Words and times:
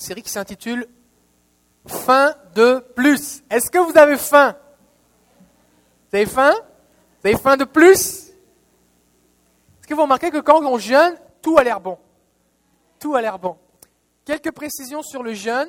une 0.00 0.06
série 0.06 0.22
qui 0.22 0.30
s'intitule 0.30 0.86
Faim 1.86 2.34
de 2.54 2.84
plus. 2.94 3.42
Est-ce 3.50 3.70
que 3.70 3.78
vous 3.78 3.96
avez 3.96 4.16
faim? 4.16 4.56
Vous 6.10 6.16
avez 6.16 6.26
faim? 6.26 6.52
Vous 6.52 7.28
avez 7.28 7.38
faim 7.38 7.56
de 7.56 7.64
plus? 7.64 8.28
Est-ce 8.28 9.86
que 9.86 9.94
vous 9.94 10.02
remarquez 10.02 10.30
que 10.30 10.38
quand 10.38 10.62
on 10.62 10.78
jeûne, 10.78 11.16
tout 11.42 11.58
a 11.58 11.64
l'air 11.64 11.80
bon? 11.80 11.98
Tout 12.98 13.14
a 13.14 13.20
l'air 13.20 13.38
bon. 13.38 13.56
Quelques 14.24 14.52
précisions 14.52 15.02
sur 15.02 15.22
le 15.22 15.34
jeûne. 15.34 15.68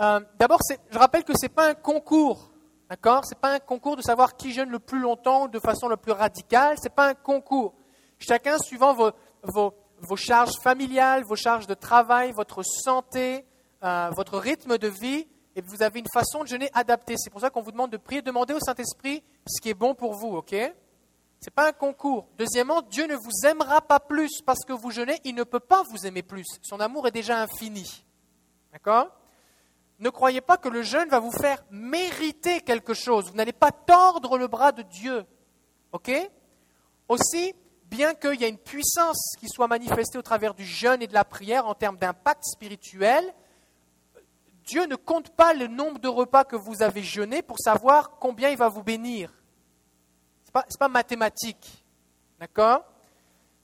Euh, 0.00 0.20
d'abord, 0.38 0.60
je 0.90 0.98
rappelle 0.98 1.24
que 1.24 1.34
ce 1.34 1.42
n'est 1.42 1.50
pas 1.50 1.68
un 1.68 1.74
concours. 1.74 2.50
D'accord? 2.90 3.24
Ce 3.24 3.34
n'est 3.34 3.40
pas 3.40 3.54
un 3.54 3.60
concours 3.60 3.96
de 3.96 4.02
savoir 4.02 4.36
qui 4.36 4.52
jeûne 4.52 4.70
le 4.70 4.78
plus 4.78 5.00
longtemps 5.00 5.46
de 5.48 5.58
façon 5.58 5.88
la 5.88 5.96
plus 5.96 6.12
radicale. 6.12 6.76
Ce 6.78 6.84
n'est 6.84 6.94
pas 6.94 7.08
un 7.08 7.14
concours. 7.14 7.74
Chacun, 8.18 8.58
suivant 8.58 8.94
vos, 8.94 10.16
charges 10.16 10.58
familiales, 10.62 11.24
vos 11.24 11.36
charges 11.36 11.66
de 11.66 11.74
travail, 11.74 12.32
votre 12.32 12.62
santé, 12.62 13.44
euh, 13.84 14.10
votre 14.16 14.38
rythme 14.38 14.78
de 14.78 14.88
vie, 14.88 15.26
et 15.56 15.60
vous 15.60 15.82
avez 15.82 16.00
une 16.00 16.08
façon 16.12 16.42
de 16.42 16.48
jeûner 16.48 16.70
adaptée. 16.74 17.14
C'est 17.16 17.30
pour 17.30 17.40
ça 17.40 17.50
qu'on 17.50 17.62
vous 17.62 17.70
demande 17.70 17.90
de 17.90 17.96
prier, 17.96 18.22
demander 18.22 18.54
au 18.54 18.60
Saint-Esprit 18.60 19.22
ce 19.46 19.60
qui 19.60 19.68
est 19.68 19.74
bon 19.74 19.94
pour 19.94 20.14
vous, 20.14 20.36
ok? 20.36 20.50
Ce 20.50 21.50
n'est 21.50 21.54
pas 21.54 21.68
un 21.68 21.72
concours. 21.72 22.26
Deuxièmement, 22.38 22.80
Dieu 22.82 23.06
ne 23.06 23.14
vous 23.14 23.46
aimera 23.46 23.82
pas 23.82 24.00
plus 24.00 24.40
parce 24.40 24.64
que 24.64 24.72
vous 24.72 24.90
jeûnez, 24.90 25.20
il 25.24 25.34
ne 25.34 25.44
peut 25.44 25.60
pas 25.60 25.82
vous 25.90 26.06
aimer 26.06 26.22
plus. 26.22 26.46
Son 26.62 26.80
amour 26.80 27.06
est 27.06 27.12
déjà 27.12 27.40
infini. 27.40 28.04
D'accord? 28.72 29.10
Ne 29.98 30.08
croyez 30.08 30.40
pas 30.40 30.56
que 30.56 30.68
le 30.68 30.82
jeûne 30.82 31.08
va 31.08 31.20
vous 31.20 31.30
faire 31.30 31.62
mériter 31.70 32.60
quelque 32.62 32.94
chose. 32.94 33.30
Vous 33.30 33.36
n'allez 33.36 33.52
pas 33.52 33.70
tordre 33.70 34.38
le 34.38 34.48
bras 34.48 34.72
de 34.72 34.82
Dieu. 34.82 35.24
Ok? 35.92 36.10
Aussi, 37.08 37.54
bien 37.84 38.14
qu'il 38.14 38.40
y 38.40 38.44
ait 38.44 38.48
une 38.48 38.58
puissance 38.58 39.36
qui 39.38 39.48
soit 39.48 39.68
manifestée 39.68 40.18
au 40.18 40.22
travers 40.22 40.54
du 40.54 40.64
jeûne 40.64 41.02
et 41.02 41.06
de 41.06 41.14
la 41.14 41.24
prière 41.24 41.68
en 41.68 41.74
termes 41.74 41.98
d'impact 41.98 42.42
spirituel, 42.44 43.22
Dieu 44.64 44.86
ne 44.86 44.96
compte 44.96 45.30
pas 45.30 45.52
le 45.52 45.66
nombre 45.66 45.98
de 45.98 46.08
repas 46.08 46.44
que 46.44 46.56
vous 46.56 46.82
avez 46.82 47.02
jeûné 47.02 47.42
pour 47.42 47.58
savoir 47.58 48.18
combien 48.18 48.48
il 48.48 48.56
va 48.56 48.68
vous 48.68 48.82
bénir. 48.82 49.30
Ce 50.44 50.50
n'est 50.58 50.78
pas, 50.78 50.88
mathématique. 50.88 51.84
D'accord? 52.38 52.84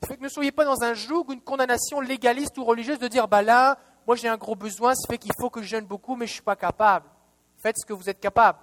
Fait 0.06 0.17
que 0.17 0.23
ne 0.23 0.28
soyez 0.28 0.53
pas 0.53 0.65
dans 0.65 0.83
un 0.83 0.95
joug 0.95 1.27
ou 1.28 1.33
une 1.33 1.41
condamnation 1.41 2.01
légaliste 2.01 2.56
ou 2.59 2.65
religieuse 2.65 2.98
de 2.98 3.09
dire 3.09 3.28
bah 3.28 3.43
là, 3.43 3.78
moi 4.06 4.17
j'ai 4.17 4.28
un 4.28 4.37
gros 4.37 4.56
besoin, 4.56 4.95
ça 4.95 5.06
fait 5.09 5.19
qu'il 5.19 5.33
faut 5.39 5.51
que 5.51 5.62
je 5.62 5.69
jeûne 5.69 5.87
beaucoup, 5.87 6.17
mais 6.17 6.27
je 6.27 6.33
ne 6.33 6.34
suis 6.34 6.43
pas 6.43 6.56
capable. 6.56 7.09
Faites 7.56 7.77
ce 7.78 7.87
que 7.87 7.93
vous 7.93 8.09
êtes 8.09 8.21
capable. 8.21 8.59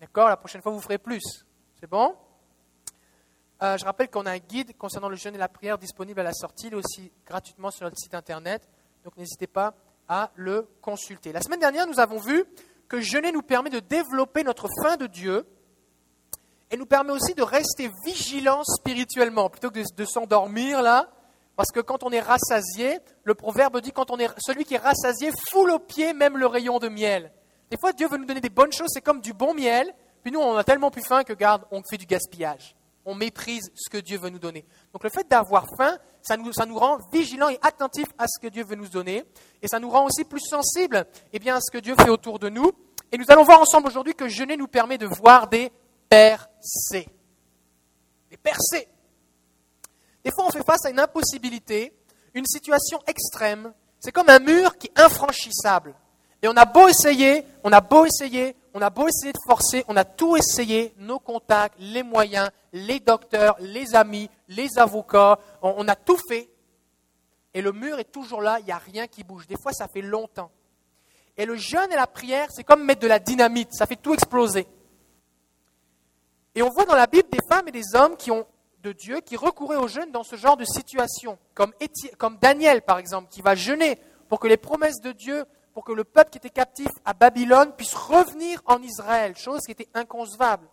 D'accord? 0.00 0.28
La 0.28 0.36
prochaine 0.36 0.62
fois, 0.62 0.72
vous 0.72 0.80
ferez 0.80 0.98
plus. 0.98 1.44
C'est 1.80 1.88
bon? 1.88 2.14
Euh, 3.62 3.76
Je 3.76 3.84
rappelle 3.84 4.10
qu'on 4.10 4.26
a 4.26 4.32
un 4.32 4.38
guide 4.38 4.76
concernant 4.76 5.08
le 5.08 5.16
jeûne 5.16 5.34
et 5.34 5.38
la 5.38 5.48
prière 5.48 5.78
disponible 5.78 6.20
à 6.20 6.24
la 6.24 6.32
sortie, 6.32 6.66
il 6.68 6.74
est 6.74 6.76
aussi 6.76 7.12
gratuitement 7.26 7.70
sur 7.70 7.84
notre 7.84 7.98
site 7.98 8.14
internet. 8.14 8.68
Donc 9.04 9.16
n'hésitez 9.16 9.46
pas 9.46 9.74
à 10.08 10.30
le 10.36 10.68
consulter. 10.80 11.32
La 11.32 11.40
semaine 11.40 11.60
dernière, 11.60 11.86
nous 11.86 12.00
avons 12.00 12.18
vu 12.18 12.44
que 12.88 13.00
jeûner 13.00 13.32
nous 13.32 13.42
permet 13.42 13.70
de 13.70 13.80
développer 13.80 14.42
notre 14.42 14.68
faim 14.82 14.96
de 14.96 15.06
Dieu 15.06 15.46
et 16.70 16.76
nous 16.76 16.86
permet 16.86 17.12
aussi 17.12 17.34
de 17.34 17.42
rester 17.42 17.90
vigilant 18.04 18.62
spirituellement 18.64 19.50
plutôt 19.50 19.70
que 19.70 19.80
de, 19.94 20.04
s'endormir 20.04 20.82
là. 20.82 21.10
Parce 21.56 21.70
que 21.72 21.80
quand 21.80 22.04
on 22.04 22.10
est 22.10 22.20
rassasié, 22.20 22.98
le 23.24 23.34
proverbe 23.34 23.80
dit 23.80 23.92
quand 23.92 24.10
on 24.10 24.18
est 24.18 24.28
celui 24.38 24.64
qui 24.64 24.74
est 24.74 24.78
rassasié 24.78 25.30
foule 25.50 25.70
au 25.70 25.78
pied 25.78 26.12
même 26.12 26.36
le 26.36 26.46
rayon 26.46 26.78
de 26.78 26.88
miel. 26.88 27.32
Des 27.70 27.76
fois, 27.78 27.92
Dieu 27.92 28.08
veut 28.08 28.16
nous 28.16 28.24
donner 28.24 28.40
des 28.40 28.48
bonnes 28.48 28.72
choses, 28.72 28.88
c'est 28.90 29.00
comme 29.00 29.20
du 29.20 29.32
bon 29.32 29.54
miel. 29.54 29.92
Puis 30.22 30.32
nous, 30.32 30.40
on 30.40 30.56
a 30.56 30.64
tellement 30.64 30.90
plus 30.90 31.02
faim 31.02 31.24
que 31.24 31.32
garde, 31.32 31.64
on 31.70 31.82
fait 31.82 31.98
du 31.98 32.06
gaspillage 32.06 32.76
on 33.08 33.14
méprise 33.14 33.70
ce 33.74 33.88
que 33.88 33.96
Dieu 33.96 34.18
veut 34.18 34.28
nous 34.28 34.38
donner. 34.38 34.66
Donc 34.92 35.02
le 35.02 35.08
fait 35.08 35.26
d'avoir 35.26 35.66
faim, 35.78 35.96
ça 36.28 36.36
nous, 36.36 36.52
ça 36.52 36.66
rend 36.70 36.98
vigilants 37.10 37.48
et 37.48 37.58
attentifs 37.62 38.10
à 38.18 38.26
ce 38.28 38.38
que 38.38 38.48
Dieu 38.48 38.62
veut 38.62 38.76
nous 38.76 38.88
donner, 38.88 39.24
et 39.62 39.68
ça 39.68 39.80
nous 39.80 39.88
rend 39.88 40.04
aussi 40.04 40.24
plus 40.24 40.40
sensibles 40.40 41.06
eh 41.32 41.50
à 41.50 41.58
ce 41.60 41.70
que 41.70 41.78
Dieu 41.78 41.94
fait 41.96 42.10
autour 42.10 42.38
de 42.38 42.50
nous. 42.50 42.70
Et 43.10 43.16
nous 43.16 43.24
allons 43.28 43.44
voir 43.44 43.62
ensemble 43.62 43.88
aujourd'hui 43.88 44.14
que 44.14 44.28
jeûner 44.28 44.58
nous 44.58 44.68
permet 44.68 44.98
de 44.98 45.06
voir 45.06 45.48
des 45.48 45.72
percées. 46.10 47.08
Des 48.30 48.36
percées. 48.36 48.88
Des 50.22 50.30
fois, 50.30 50.44
on 50.46 50.50
fait 50.50 50.64
face 50.64 50.84
à 50.84 50.90
une 50.90 51.00
impossibilité, 51.00 51.94
une 52.34 52.44
situation 52.44 53.00
extrême. 53.06 53.72
C'est 53.98 54.12
comme 54.12 54.28
un 54.28 54.40
mur 54.40 54.76
qui 54.76 54.88
est 54.88 55.00
infranchissable. 55.00 55.94
Et 56.42 56.48
on 56.48 56.56
a 56.56 56.66
beau 56.66 56.88
essayer, 56.88 57.46
on 57.64 57.72
a 57.72 57.80
beau 57.80 58.04
essayer, 58.04 58.54
on 58.78 58.82
a 58.82 58.90
beau 58.90 59.08
essayer 59.08 59.32
de 59.32 59.38
forcer, 59.44 59.84
on 59.88 59.96
a 59.96 60.04
tout 60.04 60.36
essayé, 60.36 60.94
nos 60.98 61.18
contacts, 61.18 61.74
les 61.80 62.04
moyens, 62.04 62.48
les 62.72 63.00
docteurs, 63.00 63.56
les 63.58 63.96
amis, 63.96 64.30
les 64.46 64.78
avocats, 64.78 65.36
on, 65.62 65.88
a 65.88 65.96
tout 65.96 66.18
fait. 66.28 66.48
Et 67.54 67.60
le 67.60 67.72
mur 67.72 67.98
est 67.98 68.12
toujours 68.12 68.40
là, 68.40 68.60
il 68.60 68.66
n'y 68.66 68.70
a 68.70 68.78
rien 68.78 69.08
qui 69.08 69.24
bouge. 69.24 69.48
Des 69.48 69.56
fois, 69.60 69.72
ça 69.72 69.88
fait 69.88 70.00
longtemps. 70.00 70.52
Et 71.36 71.44
le 71.44 71.56
jeûne 71.56 71.90
et 71.90 71.96
la 71.96 72.06
prière, 72.06 72.50
c'est 72.52 72.62
comme 72.62 72.84
mettre 72.84 73.00
de 73.00 73.08
la 73.08 73.18
dynamite, 73.18 73.72
ça 73.72 73.84
fait 73.84 73.96
tout 73.96 74.14
exploser. 74.14 74.68
Et 76.54 76.62
on 76.62 76.70
voit 76.70 76.84
dans 76.84 76.94
la 76.94 77.08
Bible 77.08 77.28
des 77.30 77.40
femmes 77.48 77.66
et 77.66 77.72
des 77.72 77.96
hommes 77.96 78.16
qui 78.16 78.30
ont 78.30 78.46
de 78.84 78.92
Dieu 78.92 79.18
qui 79.20 79.36
recouraient 79.36 79.76
au 79.76 79.88
jeûne 79.88 80.12
dans 80.12 80.22
ce 80.22 80.36
genre 80.36 80.56
de 80.56 80.64
situation, 80.64 81.36
comme, 81.54 81.72
comme 82.16 82.38
Daniel 82.38 82.82
par 82.82 82.98
exemple, 82.98 83.28
qui 83.28 83.42
va 83.42 83.56
jeûner 83.56 83.98
pour 84.28 84.38
que 84.38 84.46
les 84.46 84.56
promesses 84.56 85.00
de 85.00 85.10
Dieu 85.10 85.46
pour 85.78 85.84
que 85.84 85.92
le 85.92 86.02
peuple 86.02 86.30
qui 86.30 86.38
était 86.38 86.50
captif 86.50 86.88
à 87.04 87.14
Babylone 87.14 87.72
puisse 87.76 87.94
revenir 87.94 88.60
en 88.66 88.82
Israël, 88.82 89.36
chose 89.36 89.60
qui 89.60 89.70
était 89.70 89.86
inconcevable. 89.94 90.66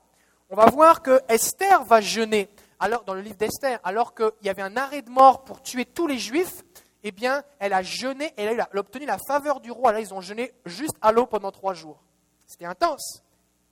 On 0.49 0.55
va 0.55 0.65
voir 0.65 1.03
que 1.03 1.21
Esther 1.29 1.83
va 1.83 2.01
jeûner. 2.01 2.49
Alors, 2.79 3.03
dans 3.03 3.13
le 3.13 3.21
livre 3.21 3.35
d'Esther, 3.35 3.79
alors 3.83 4.15
qu'il 4.15 4.31
y 4.41 4.49
avait 4.49 4.63
un 4.63 4.75
arrêt 4.75 5.03
de 5.03 5.11
mort 5.11 5.43
pour 5.43 5.61
tuer 5.61 5.85
tous 5.85 6.07
les 6.07 6.17
juifs, 6.17 6.63
eh 7.03 7.11
bien, 7.11 7.43
elle 7.59 7.73
a 7.73 7.83
jeûné 7.83 8.33
et 8.35 8.45
elle 8.45 8.59
a 8.59 8.67
obtenu 8.73 9.05
la 9.05 9.19
faveur 9.27 9.59
du 9.59 9.69
roi. 9.69 9.91
Là, 9.91 9.99
ils 9.99 10.11
ont 10.11 10.21
jeûné 10.21 10.55
juste 10.65 10.95
à 11.03 11.11
l'eau 11.11 11.27
pendant 11.27 11.51
trois 11.51 11.75
jours. 11.75 12.01
C'était 12.47 12.65
intense. 12.65 13.21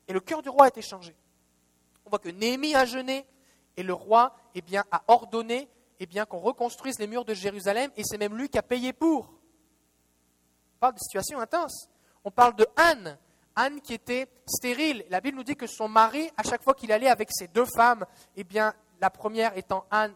Et 0.08 0.14
le 0.14 0.20
cœur 0.20 0.44
du 0.44 0.50
roi 0.50 0.66
a 0.66 0.68
été 0.68 0.84
changé. 0.84 1.16
On 2.06 2.12
voit 2.12 2.20
que 2.20 2.30
Néhémie 2.30 2.76
a 2.76 2.86
jeûné 2.86 3.26
et 3.76 3.82
le 3.82 3.94
roi 3.96 4.36
eh 4.54 4.62
a 4.78 5.02
ordonné 5.08 5.68
eh 6.00 6.06
bien, 6.06 6.26
qu'on 6.28 6.38
reconstruise 6.38 7.00
les 7.00 7.08
murs 7.08 7.26
de 7.26 7.34
Jérusalem 7.34 7.90
et 7.98 8.04
c'est 8.04 8.20
même 8.20 8.38
lui 8.38 8.50
qui 8.50 8.60
a 8.60 8.62
payé 8.62 8.94
pour 8.94 9.34
parle 10.84 10.96
de 10.96 11.00
situations 11.00 11.40
intenses. 11.40 11.88
On 12.26 12.32
parle 12.32 12.58
de 12.58 12.68
Anne, 12.76 13.18
Anne 13.56 13.80
qui 13.80 13.94
était 13.94 14.28
stérile. 14.46 15.06
La 15.10 15.22
Bible 15.22 15.38
nous 15.38 15.46
dit 15.46 15.56
que 15.56 15.66
son 15.66 15.88
mari, 15.88 16.30
à 16.36 16.44
chaque 16.44 16.62
fois 16.62 16.74
qu'il 16.74 16.92
allait 16.92 17.08
avec 17.08 17.30
ses 17.32 17.48
deux 17.48 17.64
femmes, 17.64 18.06
eh 18.36 18.44
bien, 18.44 18.74
la 19.00 19.10
première 19.10 19.58
étant 19.58 19.86
Anne, 19.90 20.14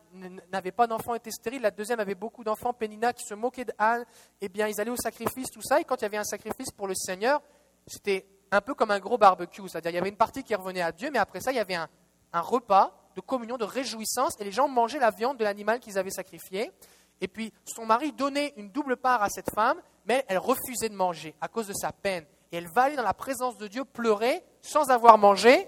n'avait 0.51 0.73
pas 0.73 0.85
d'enfants, 0.85 1.15
était 1.15 1.31
stérile. 1.31 1.61
La 1.61 1.71
deuxième 1.71 2.01
avait 2.01 2.15
beaucoup 2.15 2.43
d'enfants, 2.43 2.73
Pénina, 2.73 3.13
qui 3.13 3.23
se 3.23 3.33
moquait 3.33 3.63
d'Anne. 3.63 4.03
Eh 4.41 4.49
bien, 4.49 4.67
ils 4.67 4.81
allaient 4.81 4.91
au 4.91 4.97
sacrifice, 4.97 5.49
tout 5.49 5.61
ça. 5.61 5.79
Et 5.79 5.85
quand 5.85 5.95
il 5.95 6.01
y 6.01 6.05
avait 6.05 6.17
un 6.17 6.25
sacrifice 6.25 6.71
pour 6.71 6.87
le 6.87 6.95
Seigneur, 6.95 7.41
c'était 7.85 8.25
un 8.51 8.59
peu 8.59 8.73
comme 8.73 8.91
un 8.91 8.99
gros 8.99 9.17
barbecue. 9.17 9.69
C'est-à-dire, 9.69 9.91
il 9.91 9.95
y 9.95 9.99
avait 9.99 10.09
une 10.09 10.17
partie 10.17 10.43
qui 10.43 10.53
revenait 10.53 10.81
à 10.81 10.91
Dieu, 10.91 11.11
mais 11.13 11.19
après 11.19 11.39
ça, 11.39 11.53
il 11.53 11.55
y 11.55 11.61
avait 11.61 11.75
un, 11.75 11.87
un 12.33 12.41
repas 12.41 12.93
de 13.15 13.21
communion, 13.21 13.55
de 13.55 13.63
réjouissance, 13.63 14.35
et 14.41 14.43
les 14.43 14.51
gens 14.51 14.67
mangeaient 14.67 14.99
la 14.99 15.11
viande 15.11 15.37
de 15.37 15.45
l'animal 15.45 15.79
qu'ils 15.79 15.97
avaient 15.97 16.09
sacrifié. 16.09 16.73
Et 17.21 17.29
puis, 17.29 17.53
son 17.63 17.85
mari 17.85 18.11
donnait 18.11 18.53
une 18.57 18.69
double 18.69 18.97
part 18.97 19.23
à 19.23 19.29
cette 19.29 19.49
femme, 19.51 19.81
mais 20.07 20.25
elle 20.27 20.37
refusait 20.37 20.89
de 20.89 20.95
manger 20.95 21.35
à 21.41 21.47
cause 21.47 21.67
de 21.67 21.73
sa 21.73 21.91
peine. 21.91 22.25
Et 22.51 22.57
elle 22.57 22.67
va 22.67 22.83
aller 22.83 22.95
dans 22.95 23.03
la 23.03 23.13
présence 23.13 23.57
de 23.57 23.67
Dieu 23.67 23.83
pleurer 23.83 24.43
sans 24.61 24.89
avoir 24.89 25.17
mangé, 25.17 25.67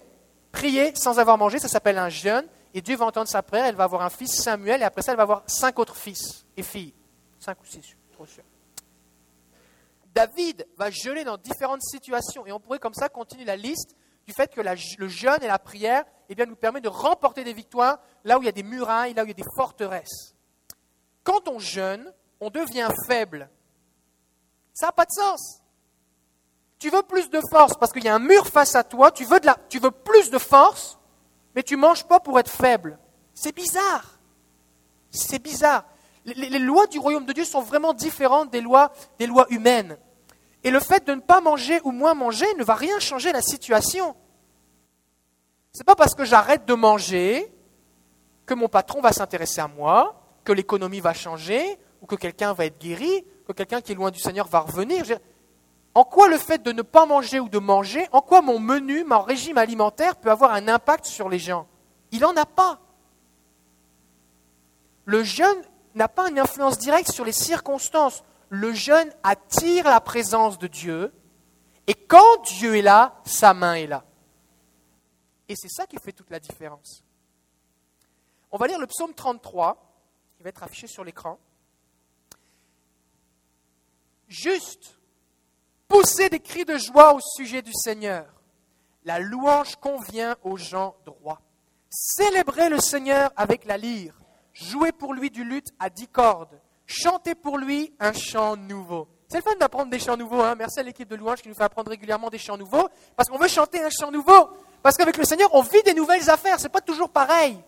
prier 0.52 0.96
sans 0.96 1.20
avoir 1.20 1.38
mangé, 1.38 1.60
ça 1.60 1.68
s'appelle 1.68 1.98
un 1.98 2.10
jeûne. 2.10 2.48
Et 2.74 2.82
Dieu 2.82 2.96
va 2.96 3.06
entendre 3.06 3.28
sa 3.28 3.42
prière, 3.42 3.66
elle 3.66 3.76
va 3.76 3.84
avoir 3.84 4.04
un 4.04 4.10
fils, 4.10 4.42
Samuel, 4.42 4.82
et 4.82 4.86
après 4.86 5.02
ça, 5.02 5.12
elle 5.12 5.18
va 5.18 5.24
avoir 5.24 5.44
cinq 5.48 5.80
autres 5.80 5.96
fils 5.96 6.46
et 6.56 6.64
filles. 6.64 6.94
Cinq 7.40 7.60
ou 7.62 7.66
six, 7.66 7.96
trop 8.14 8.26
sûr. 8.26 8.44
David 10.14 10.68
va 10.78 10.90
jeûner 10.90 11.24
dans 11.24 11.38
différentes 11.38 11.82
situations, 11.82 12.46
et 12.46 12.52
on 12.52 12.60
pourrait 12.60 12.80
comme 12.80 12.94
ça 12.94 13.10
continuer 13.10 13.46
la 13.46 13.56
liste 13.56 13.96
du 14.28 14.34
fait 14.34 14.54
que 14.54 14.62
le 14.62 15.08
jeûne 15.08 15.42
et 15.42 15.48
la 15.48 15.58
prière 15.58 16.04
eh 16.30 16.36
bien, 16.36 16.46
nous 16.46 16.56
permet 16.56 16.82
de 16.82 16.90
remporter 16.90 17.44
des 17.44 17.54
victoires 17.54 18.00
là 18.24 18.38
où 18.38 18.44
il 18.44 18.46
y 18.46 18.50
a 18.50 18.52
des 18.52 18.64
murailles, 18.64 19.16
là 19.16 19.24
où 19.24 19.26
il 19.26 19.30
y 19.30 19.32
a 19.32 19.34
des 19.34 19.50
forteresses. 19.56 20.36
Quand 21.24 21.48
on 21.48 21.58
jeûne, 21.58 22.14
on 22.40 22.52
devient 22.52 22.90
faible. 23.08 23.50
Ça 24.80 24.86
n'a 24.86 24.92
pas 24.94 25.04
de 25.04 25.12
sens. 25.12 25.62
Tu 26.78 26.90
veux 26.90 27.04
plus 27.04 27.30
de 27.30 27.42
force 27.52 27.74
parce 27.78 27.92
qu'il 27.92 28.06
y 28.06 28.08
a 28.08 28.16
un 28.16 28.20
mur 28.20 28.48
face 28.48 28.76
à 28.76 28.86
toi, 28.86 29.12
tu 29.12 29.26
veux, 29.26 29.42
de 29.42 29.46
la, 29.46 29.58
tu 29.68 29.78
veux 29.78 29.92
plus 29.92 30.30
de 30.30 30.38
force, 30.38 30.98
mais 31.54 31.64
tu 31.64 31.76
ne 31.76 31.82
manges 31.82 32.06
pas 32.06 32.22
pour 32.22 32.40
être 32.40 32.50
faible. 32.50 32.98
C'est 33.34 33.54
bizarre. 33.54 34.06
C'est 35.12 35.44
bizarre. 35.44 35.84
Les, 36.24 36.60
lois 36.60 36.88
du 36.88 36.98
royaume 36.98 37.26
de 37.26 37.34
Dieu 37.34 37.44
sont 37.44 37.60
vraiment 37.60 37.92
différentes 37.92 38.52
des 38.52 38.62
lois, 38.62 38.94
des 39.18 39.28
lois 39.28 39.48
humaines. 39.50 39.98
Et 40.64 40.72
le 40.72 40.80
fait 40.80 41.06
de 41.06 41.14
ne 41.14 41.20
pas 41.20 41.42
manger 41.42 41.82
ou 41.84 41.92
moins 41.92 42.14
manger 42.14 42.48
ne 42.58 42.64
va 42.64 42.76
rien 42.76 43.00
changer 43.00 43.34
la 43.34 43.42
situation. 43.42 44.16
Ce 45.74 45.80
n'est 45.80 45.86
pas 45.86 45.96
parce 45.96 46.16
que 46.16 46.24
j'arrête 46.24 46.66
de 46.66 46.74
manger 46.74 47.54
que 48.46 48.54
mon 48.54 48.70
patron 48.70 49.02
va 49.02 49.12
s'intéresser 49.12 49.60
à 49.60 49.68
moi, 49.68 50.24
que 50.46 50.54
l'économie 50.54 51.02
va 51.02 51.14
changer, 51.14 51.78
ou 52.02 52.06
que 52.06 52.16
quelqu'un 52.16 52.54
va 52.54 52.66
être 52.66 52.80
guéri, 52.80 53.26
que 53.50 53.54
quelqu'un 53.54 53.82
qui 53.82 53.94
est 53.94 53.96
loin 53.96 54.12
du 54.12 54.20
Seigneur 54.20 54.48
va 54.48 54.60
revenir. 54.60 55.04
En 55.96 56.04
quoi 56.04 56.28
le 56.30 56.38
fait 56.38 56.62
de 56.62 56.72
ne 56.72 56.84
pas 56.84 57.08
manger 57.08 57.40
ou 57.40 57.50
de 57.50 57.58
manger, 57.58 58.08
en 58.12 58.22
quoi 58.22 58.42
mon 58.42 58.60
menu, 58.60 59.04
mon 59.04 59.22
régime 59.22 59.58
alimentaire 59.58 60.16
peut 60.18 60.30
avoir 60.30 60.54
un 60.54 60.68
impact 60.68 61.06
sur 61.06 61.30
les 61.30 61.40
gens? 61.40 61.68
Il 62.12 62.20
n'en 62.20 62.36
a 62.36 62.46
pas. 62.46 62.80
Le 65.06 65.24
jeûne 65.24 65.58
n'a 65.96 66.08
pas 66.08 66.30
une 66.30 66.38
influence 66.38 66.78
directe 66.78 67.12
sur 67.12 67.26
les 67.26 67.32
circonstances. 67.32 68.24
le 68.52 68.74
jeûne 68.74 69.12
attire 69.22 69.86
la 69.86 70.02
présence 70.02 70.58
de 70.58 70.66
Dieu, 70.66 71.14
et 71.86 71.94
quand 71.94 72.44
Dieu 72.58 72.78
est 72.78 72.82
là, 72.82 73.22
sa 73.24 73.54
main 73.54 73.76
est 73.76 73.86
là. 73.86 74.04
Et 75.48 75.56
c'est 75.56 75.70
ça 75.70 75.86
qui 75.86 75.98
fait 75.98 76.14
toute 76.14 76.32
la 76.32 76.40
différence. 76.40 77.04
On 78.52 78.58
va 78.58 78.66
lire 78.66 78.80
le 78.80 78.88
psaume 78.88 79.14
33, 79.14 79.78
qui 80.36 80.42
va 80.42 80.50
être 80.50 80.64
affiché 80.64 80.88
sur 80.88 81.04
l'écran. 81.04 81.38
Juste, 84.30 85.00
poussez 85.88 86.30
des 86.30 86.40
cris 86.40 86.64
de 86.64 86.78
joie 86.78 87.16
au 87.16 87.20
sujet 87.20 87.64
du 87.64 87.74
Seigneur. 87.74 88.26
La 89.04 89.20
louange 89.20 89.76
convient 89.78 90.36
aux 90.44 90.56
gens 90.56 90.96
droits. 91.06 91.42
Célébrez 91.90 92.70
le 92.70 92.80
Seigneur 92.80 93.32
avec 93.36 93.66
la 93.66 93.78
lyre. 93.78 94.14
Jouez 94.54 94.92
pour 94.92 95.16
lui 95.16 95.32
du 95.32 95.44
luth 95.44 95.70
à 95.80 95.90
dix 95.90 96.08
cordes. 96.08 96.60
Chantez 96.86 97.34
pour 97.34 97.58
lui 97.58 97.92
un 98.00 98.14
chant 98.14 98.56
nouveau. 98.56 99.08
C'est 99.28 99.38
le 99.38 99.44
fun 99.44 99.56
d'apprendre 99.60 99.90
des 99.90 100.00
chants 100.00 100.18
nouveaux. 100.18 100.42
Hein. 100.42 100.56
Merci 100.56 100.80
à 100.80 100.84
l'équipe 100.84 101.08
de 101.08 101.16
louange 101.16 101.42
qui 101.42 101.50
nous 101.50 101.56
fait 101.56 101.64
apprendre 101.64 101.90
régulièrement 101.90 102.30
des 102.30 102.38
chants 102.38 102.58
nouveaux. 102.58 102.88
Parce 103.16 103.30
qu'on 103.30 103.38
veut 103.38 103.48
chanter 103.48 103.82
un 103.84 103.90
chant 103.90 104.12
nouveau. 104.12 104.50
Parce 104.84 104.96
qu'avec 104.96 105.18
le 105.18 105.24
Seigneur, 105.24 105.50
on 105.54 105.62
vit 105.62 105.82
des 105.84 105.94
nouvelles 105.94 106.30
affaires. 106.30 106.60
C'est 106.60 106.70
pas 106.70 106.82
toujours 106.82 107.10
pareil. 107.10 107.60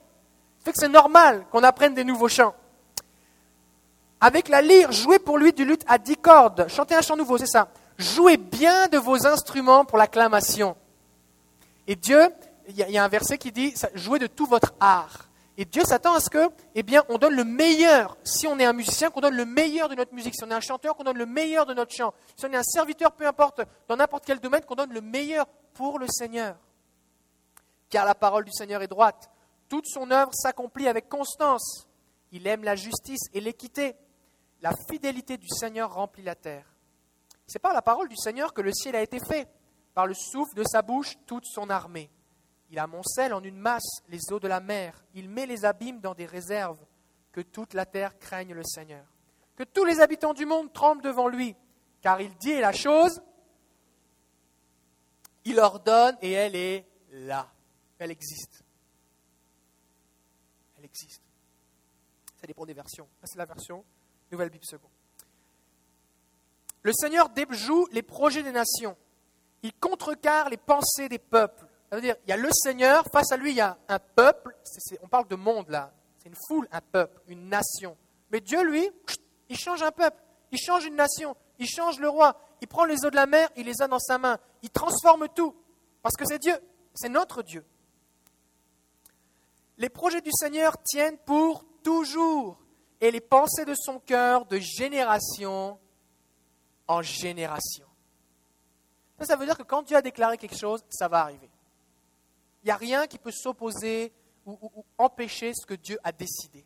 C'est 0.73 0.87
normal 0.87 1.45
qu'on 1.51 1.63
apprenne 1.63 1.95
des 1.95 2.03
nouveaux 2.03 2.29
chants. 2.29 2.53
Avec 4.23 4.49
la 4.49 4.61
lyre, 4.61 4.91
jouez 4.91 5.17
pour 5.17 5.39
lui 5.39 5.51
du 5.51 5.65
luth 5.65 5.83
à 5.87 5.97
dix 5.97 6.15
cordes. 6.15 6.67
Chantez 6.69 6.93
un 6.93 7.01
chant 7.01 7.17
nouveau, 7.17 7.39
c'est 7.39 7.47
ça. 7.47 7.69
Jouez 7.97 8.37
bien 8.37 8.87
de 8.87 8.99
vos 8.99 9.25
instruments 9.25 9.83
pour 9.83 9.97
l'acclamation. 9.97 10.77
Et 11.87 11.95
Dieu, 11.95 12.29
il 12.69 12.75
y, 12.75 12.97
a 12.97 13.03
un 13.03 13.07
verset 13.07 13.39
qui 13.39 13.51
dit 13.51 13.73
jouez 13.95 14.19
de 14.19 14.27
tout 14.27 14.45
votre 14.45 14.73
art. 14.79 15.27
Et 15.57 15.65
Dieu 15.65 15.83
s'attend 15.83 16.13
à 16.13 16.19
ce 16.19 16.29
que, 16.29 16.49
eh 16.75 16.83
bien, 16.83 17.03
on 17.09 17.17
donne 17.17 17.35
le 17.35 17.43
meilleur. 17.43 18.15
Si 18.23 18.47
on 18.47 18.57
est 18.59 18.65
un 18.65 18.73
musicien, 18.73 19.09
qu'on 19.09 19.21
donne 19.21 19.35
le 19.35 19.45
meilleur 19.45 19.89
de 19.89 19.95
notre 19.95 20.13
musique. 20.13 20.35
Si 20.35 20.43
on 20.43 20.49
est 20.49 20.53
un 20.53 20.61
chanteur, 20.61 20.95
qu'on 20.95 21.03
donne 21.03 21.17
le 21.17 21.25
meilleur 21.25 21.65
de 21.65 21.73
notre 21.73 21.93
chant. 21.93 22.13
Si 22.37 22.45
on 22.45 22.51
est 22.51 22.57
un 22.57 22.63
serviteur, 22.63 23.11
peu 23.11 23.27
importe, 23.27 23.61
dans 23.87 23.97
n'importe 23.97 24.23
quel 24.25 24.39
domaine, 24.39 24.61
qu'on 24.61 24.75
donne 24.75 24.93
le 24.93 25.01
meilleur 25.01 25.47
pour 25.73 25.99
le 25.99 26.07
Seigneur. 26.07 26.55
Car 27.89 28.05
la 28.05 28.15
parole 28.15 28.45
du 28.45 28.51
Seigneur 28.51 28.81
est 28.81 28.87
droite. 28.87 29.29
Toute 29.67 29.87
son 29.87 30.09
œuvre 30.11 30.31
s'accomplit 30.33 30.87
avec 30.87 31.09
constance. 31.09 31.87
Il 32.31 32.47
aime 32.47 32.63
la 32.63 32.75
justice 32.75 33.27
et 33.33 33.41
l'équité. 33.41 33.95
La 34.61 34.71
fidélité 34.89 35.37
du 35.37 35.47
Seigneur 35.49 35.93
remplit 35.93 36.23
la 36.23 36.35
terre. 36.35 36.65
C'est 37.47 37.59
par 37.59 37.73
la 37.73 37.81
parole 37.81 38.07
du 38.07 38.15
Seigneur 38.15 38.53
que 38.53 38.61
le 38.61 38.71
ciel 38.71 38.95
a 38.95 39.01
été 39.01 39.19
fait, 39.19 39.47
par 39.93 40.07
le 40.07 40.13
souffle 40.13 40.55
de 40.55 40.63
sa 40.63 40.81
bouche 40.81 41.17
toute 41.25 41.45
son 41.45 41.69
armée. 41.69 42.09
Il 42.69 42.79
amoncelle 42.79 43.33
en 43.33 43.43
une 43.43 43.57
masse 43.57 44.01
les 44.07 44.19
eaux 44.31 44.39
de 44.39 44.47
la 44.47 44.61
mer, 44.61 45.03
il 45.13 45.29
met 45.29 45.45
les 45.45 45.65
abîmes 45.65 45.99
dans 45.99 46.13
des 46.13 46.25
réserves, 46.25 46.79
que 47.31 47.41
toute 47.41 47.73
la 47.73 47.85
terre 47.85 48.17
craigne 48.19 48.53
le 48.53 48.63
Seigneur. 48.63 49.05
Que 49.55 49.63
tous 49.63 49.83
les 49.83 49.99
habitants 49.99 50.33
du 50.33 50.45
monde 50.45 50.71
tremblent 50.71 51.01
devant 51.01 51.27
lui, 51.27 51.55
car 52.01 52.21
il 52.21 52.33
dit 52.37 52.59
la 52.59 52.71
chose, 52.71 53.21
il 55.43 55.59
ordonne 55.59 56.17
et 56.21 56.31
elle 56.31 56.55
est 56.55 56.87
là. 57.11 57.51
Elle 57.97 58.11
existe. 58.11 58.63
Elle 60.77 60.85
existe. 60.85 61.23
Ça 62.39 62.47
dépend 62.47 62.65
des 62.65 62.73
versions. 62.73 63.07
C'est 63.23 63.37
la 63.37 63.45
version 63.45 63.83
Nouvelle 64.31 64.49
Bible 64.49 64.65
seconde. 64.65 64.89
Le 66.83 66.93
Seigneur 66.93 67.29
déjoue 67.29 67.87
les 67.91 68.01
projets 68.01 68.43
des 68.43 68.51
nations. 68.51 68.97
Il 69.61 69.73
contrecarre 69.73 70.49
les 70.49 70.57
pensées 70.57 71.09
des 71.09 71.19
peuples. 71.19 71.65
Ça 71.89 71.97
veut 71.97 72.01
dire, 72.01 72.15
il 72.25 72.29
y 72.29 72.33
a 72.33 72.37
le 72.37 72.49
Seigneur, 72.51 73.05
face 73.11 73.31
à 73.31 73.37
lui, 73.37 73.51
il 73.51 73.57
y 73.57 73.61
a 73.61 73.77
un 73.87 73.99
peuple. 73.99 74.55
on 75.03 75.07
parle 75.07 75.27
de 75.27 75.35
monde 75.35 75.69
là. 75.69 75.93
C'est 76.17 76.29
une 76.29 76.35
foule, 76.47 76.67
un 76.71 76.81
peuple, 76.81 77.21
une 77.27 77.49
nation. 77.49 77.97
Mais 78.31 78.39
Dieu, 78.39 78.63
lui, 78.63 78.89
il 79.49 79.57
change 79.57 79.83
un 79.83 79.91
peuple, 79.91 80.17
il 80.51 80.57
change 80.57 80.85
une 80.85 80.95
nation, 80.95 81.35
il 81.59 81.67
change 81.67 81.99
le 81.99 82.07
roi, 82.07 82.39
il 82.61 82.67
prend 82.67 82.85
les 82.85 83.05
eaux 83.05 83.09
de 83.09 83.15
la 83.15 83.25
mer, 83.25 83.49
il 83.57 83.65
les 83.65 83.81
a 83.81 83.87
dans 83.87 83.99
sa 83.99 84.17
main, 84.17 84.37
il 84.61 84.69
transforme 84.69 85.27
tout. 85.29 85.55
Parce 86.01 86.15
que 86.15 86.25
c'est 86.25 86.39
Dieu, 86.39 86.55
c'est 86.93 87.09
notre 87.09 87.43
Dieu. 87.43 87.65
Les 89.77 89.89
projets 89.89 90.21
du 90.21 90.31
Seigneur 90.31 90.81
tiennent 90.83 91.17
pour 91.17 91.65
toujours 91.83 92.60
et 93.01 93.09
les 93.09 93.19
pensées 93.19 93.65
de 93.65 93.73
son 93.75 93.99
cœur 93.99 94.45
de 94.45 94.59
génération 94.59 95.79
en 96.87 97.01
génération. 97.01 97.87
Ça, 99.19 99.25
ça 99.25 99.35
veut 99.35 99.45
dire 99.45 99.57
que 99.57 99.63
quand 99.63 99.81
Dieu 99.81 99.97
a 99.97 100.01
déclaré 100.01 100.37
quelque 100.37 100.57
chose, 100.57 100.83
ça 100.89 101.07
va 101.07 101.21
arriver. 101.21 101.49
Il 102.63 102.67
n'y 102.67 102.71
a 102.71 102.77
rien 102.77 103.07
qui 103.07 103.17
peut 103.17 103.31
s'opposer 103.31 104.13
ou, 104.45 104.57
empêcher 104.97 105.53
ce 105.53 105.65
que 105.65 105.73
Dieu 105.73 105.97
a 106.03 106.11
décidé. 106.11 106.63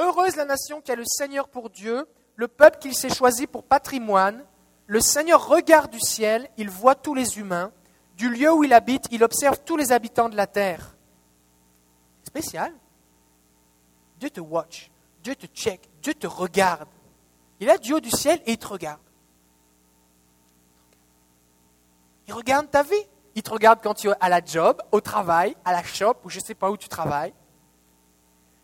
Heureuse 0.00 0.36
la 0.36 0.44
nation 0.44 0.80
qui 0.80 0.90
a 0.92 0.96
le 0.96 1.04
Seigneur 1.04 1.48
pour 1.48 1.70
Dieu, 1.70 2.06
le 2.34 2.48
peuple 2.48 2.78
qu'il 2.78 2.94
s'est 2.94 3.12
choisi 3.12 3.46
pour 3.46 3.64
patrimoine. 3.64 4.44
Le 4.86 5.00
Seigneur 5.00 5.46
regarde 5.48 5.90
du 5.90 6.00
ciel, 6.00 6.48
il 6.56 6.70
voit 6.70 6.94
tous 6.94 7.14
les 7.14 7.38
humains. 7.38 7.72
Du 8.16 8.30
lieu 8.30 8.52
où 8.52 8.64
il 8.64 8.72
habite, 8.72 9.06
il 9.10 9.22
observe 9.22 9.60
tous 9.64 9.76
les 9.76 9.92
habitants 9.92 10.28
de 10.28 10.36
la 10.36 10.46
terre. 10.46 10.96
Spécial. 12.24 12.72
Dieu 14.18 14.30
te 14.30 14.40
watch, 14.40 14.90
Dieu 15.22 15.36
te 15.36 15.46
check, 15.46 15.80
Dieu 16.02 16.14
te 16.14 16.26
regarde. 16.26 16.88
Il 17.60 17.70
a 17.70 17.78
Dieu 17.78 18.00
du 18.00 18.10
ciel 18.10 18.40
et 18.46 18.52
il 18.52 18.58
te 18.58 18.66
regarde. 18.66 19.00
Il 22.28 22.34
regarde 22.34 22.70
ta 22.70 22.82
vie. 22.82 23.06
Il 23.34 23.42
te 23.42 23.50
regarde 23.50 23.80
quand 23.82 23.94
tu 23.94 24.08
es 24.08 24.14
à 24.20 24.28
la 24.28 24.44
job, 24.44 24.82
au 24.90 25.00
travail, 25.00 25.56
à 25.64 25.72
la 25.72 25.84
shop, 25.84 26.16
ou 26.24 26.30
je 26.30 26.40
ne 26.40 26.44
sais 26.44 26.54
pas 26.54 26.70
où 26.70 26.76
tu 26.76 26.88
travailles. 26.88 27.32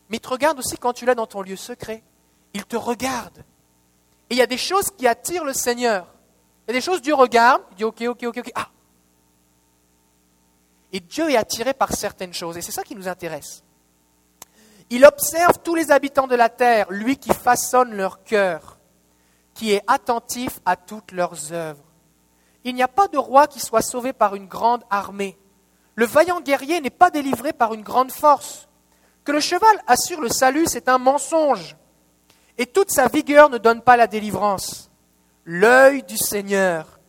Mais 0.09 0.17
il 0.17 0.21
te 0.21 0.29
regarde 0.29 0.59
aussi 0.59 0.77
quand 0.77 0.93
tu 0.93 1.07
l'as 1.07 1.15
dans 1.15 1.27
ton 1.27 1.43
lieu 1.43 1.57
secret. 1.57 2.03
Il 2.55 2.65
te 2.65 2.77
regarde. 2.77 3.45
Et 4.31 4.35
il 4.35 4.37
y 4.37 4.43
a 4.43 4.47
des 4.47 4.59
choses 4.59 4.91
qui 4.91 5.07
attirent 5.07 5.45
le 5.45 5.53
Seigneur. 5.53 6.09
Il 6.67 6.71
y 6.73 6.77
a 6.77 6.79
des 6.79 6.85
choses, 6.85 7.03
Dieu 7.03 7.15
regarde, 7.15 7.63
il 7.73 7.77
dit 7.77 7.85
ok, 7.85 8.03
ok, 8.03 8.23
ok, 8.25 8.37
ok. 8.39 8.53
Ah 8.55 8.69
Et 10.93 11.01
Dieu 11.01 11.31
est 11.31 11.37
attiré 11.37 11.73
par 11.73 11.93
certaines 11.93 12.35
choses. 12.35 12.57
Et 12.57 12.63
c'est 12.63 12.73
ça 12.73 12.83
qui 12.83 12.97
nous 12.97 13.07
intéresse. 13.07 13.63
Il 14.91 15.05
observe 15.05 15.59
tous 15.63 15.75
les 15.75 15.91
habitants 15.91 16.27
de 16.27 16.35
la 16.35 16.49
terre, 16.49 16.87
lui 16.91 17.17
qui 17.17 17.33
façonne 17.33 17.95
leur 17.95 18.23
cœur, 18.23 18.79
qui 19.55 19.73
est 19.73 19.83
attentif 19.87 20.61
à 20.65 20.77
toutes 20.77 21.13
leurs 21.13 21.53
œuvres. 21.53 21.85
Il 22.65 22.75
n'y 22.75 22.83
a 22.83 22.89
pas 22.89 23.09
de 23.09 23.19
roi 23.19 23.47
qui 23.47 23.61
soit 23.61 23.83
sauvé 23.83 24.13
par 24.13 24.35
une 24.35 24.47
grande 24.47 24.85
armée. 24.91 25.39
Le 25.95 26.07
vaillant 26.07 26.41
guerrier 26.41 26.81
n'est 26.81 26.91
pas 26.91 27.11
délivré 27.11 27.53
par 27.53 27.75
une 27.75 27.83
grande 27.83 28.13
force. 28.13 28.69
Que 29.25 29.33
le 29.33 29.41
cheval 29.41 29.83
assure 29.87 30.21
le 30.21 30.29
salut, 30.29 30.67
c'est 30.67 30.89
un 30.89 30.99
mensonge. 30.99 31.77
Et 32.59 32.67
toute 32.67 32.91
sa 32.91 33.09
vigueur 33.09 33.51
ne 33.51 33.59
donne 33.59 33.83
pas 33.83 33.97
la 33.97 34.07
délivrance. 34.07 34.91
L'œil 35.45 36.03
du 36.03 36.17
Seigneur 36.17 37.01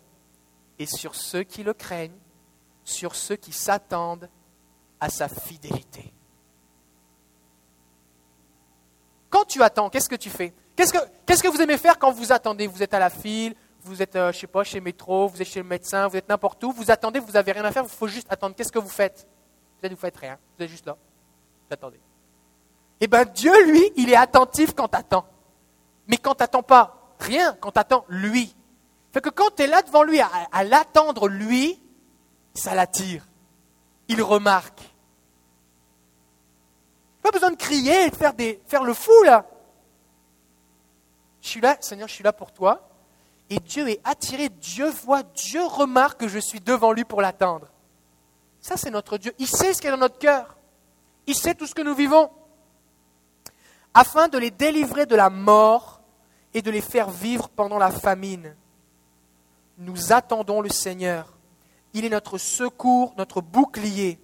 est 0.79 0.94
sur 0.94 1.15
ceux 1.15 1.44
qui 1.44 1.63
le 1.63 1.74
craignent, 1.74 2.17
sur 2.84 3.15
ceux 3.15 3.36
qui 3.36 3.53
s'attendent 3.53 4.29
à 5.00 5.10
sa 5.10 5.27
fidélité. 5.27 6.14
Quand 9.36 9.44
tu 9.44 9.62
attends, 9.62 9.89
qu'est-ce 9.89 10.08
que 10.08 10.15
tu 10.15 10.30
fais? 10.30 10.54
Qu'est-ce 10.77 11.44
que, 11.44 11.50
vous 11.50 11.62
aimez 11.62 11.77
faire 11.77 12.00
quand 12.00 12.10
vous 12.10 12.32
attendez? 12.32 12.68
Vous 12.68 12.82
êtes 12.82 12.94
à 12.94 13.00
la 13.00 13.10
file, 13.10 13.54
vous 13.82 14.01
êtes, 14.01 14.15
euh, 14.15 14.32
je 14.32 14.39
sais 14.39 14.48
pas, 14.48 14.63
chez 14.63 14.80
Métro, 14.80 15.27
vous 15.27 15.42
êtes 15.42 15.48
chez 15.50 15.60
le 15.62 15.68
médecin, 15.68 16.08
vous 16.08 16.15
êtes 16.15 16.30
n'importe 16.30 16.63
où, 16.63 16.72
vous 16.72 16.89
attendez, 16.89 17.20
vous 17.20 17.34
n'avez 17.34 17.51
rien 17.51 17.65
à 17.65 17.72
faire, 17.74 17.84
il 17.84 17.89
faut 17.89 18.08
juste 18.08 18.27
attendre. 18.30 18.56
Qu'est-ce 18.56 18.72
que 18.72 18.80
vous 18.80 18.88
faites? 18.88 19.27
Vous 19.84 19.89
ne 19.89 19.96
faites 19.98 20.15
rien, 20.15 20.38
vous 20.58 20.63
êtes 20.63 20.70
juste 20.70 20.86
là, 20.86 20.96
vous 21.68 21.74
attendez. 21.74 22.00
Eh 23.01 23.08
bien 23.08 23.25
Dieu, 23.25 23.51
lui, 23.70 23.84
il 23.98 24.10
est 24.10 24.15
attentif 24.15 24.74
quand 24.74 24.88
tu 24.88 24.98
attends. 24.98 25.25
Mais 26.08 26.15
quand 26.15 26.36
tu 26.36 26.44
n'attends 26.44 26.63
pas 26.63 26.96
rien, 27.20 27.58
quand 27.60 27.72
tu 27.72 27.80
attends 27.80 28.06
lui. 28.08 28.56
Fait 29.12 29.20
que 29.20 29.30
quand 29.30 29.54
tu 29.54 29.63
es 29.63 29.68
là 29.68 29.82
devant 29.82 30.04
lui, 30.04 30.22
à, 30.22 30.63
l'attendre 30.63 31.27
lui, 31.27 31.84
ça 32.54 32.74
l'attire. 32.74 33.27
Il 34.08 34.22
remarque. 34.22 34.94
Pas 37.25 37.32
besoin 37.32 37.50
de 37.50 37.55
crier 37.55 38.05
et 38.05 38.10
de 38.12 38.15
faire, 38.15 38.36
des, 38.36 38.62
faire 38.67 38.84
le 38.84 38.94
fou 38.94 39.24
là. 39.24 39.48
Je 41.41 41.48
suis 41.48 41.60
là, 41.60 41.75
Seigneur, 41.79 42.08
je 42.08 42.13
suis 42.13 42.24
là 42.24 42.32
pour 42.32 42.51
toi 42.51 42.88
et 43.50 43.58
Dieu 43.58 43.89
est 43.89 44.00
attiré, 44.03 44.50
Dieu 44.50 44.91
voit, 44.91 45.24
Dieu 45.24 45.65
remarque 45.65 46.20
que 46.20 46.27
je 46.27 46.38
suis 46.38 46.62
devant 46.62 46.91
lui 46.91 47.03
pour 47.03 47.24
l'attendre. 47.24 47.65
Ça, 48.62 48.77
c'est 48.77 48.91
notre 48.91 49.17
Dieu. 49.17 49.34
Il 49.39 49.48
sait 49.48 49.74
ce 49.74 49.82
qu'il 49.82 49.86
y 49.86 49.88
a 49.88 49.96
dans 49.96 50.01
notre 50.01 50.20
cœur. 50.20 50.55
Il 51.25 51.34
sait 51.34 51.55
tout 51.55 51.65
ce 51.65 51.74
que 51.74 51.82
nous 51.82 51.96
vivons. 51.96 52.29
Afin 53.96 54.27
de 54.27 54.38
les 54.38 54.51
délivrer 54.51 55.08
de 55.08 55.15
la 55.15 55.32
mort 55.32 56.01
et 56.53 56.62
de 56.62 56.70
les 56.70 56.79
faire 56.79 57.10
vivre 57.10 57.50
pendant 57.50 57.79
la 57.79 57.89
famine. 57.89 58.55
Nous 59.79 60.13
attendons 60.13 60.62
le 60.62 60.70
Seigneur. 60.70 61.34
Il 61.94 62.05
est 62.05 62.10
notre 62.10 62.38
secours, 62.38 63.15
notre 63.17 63.41
bouclier. 63.41 64.20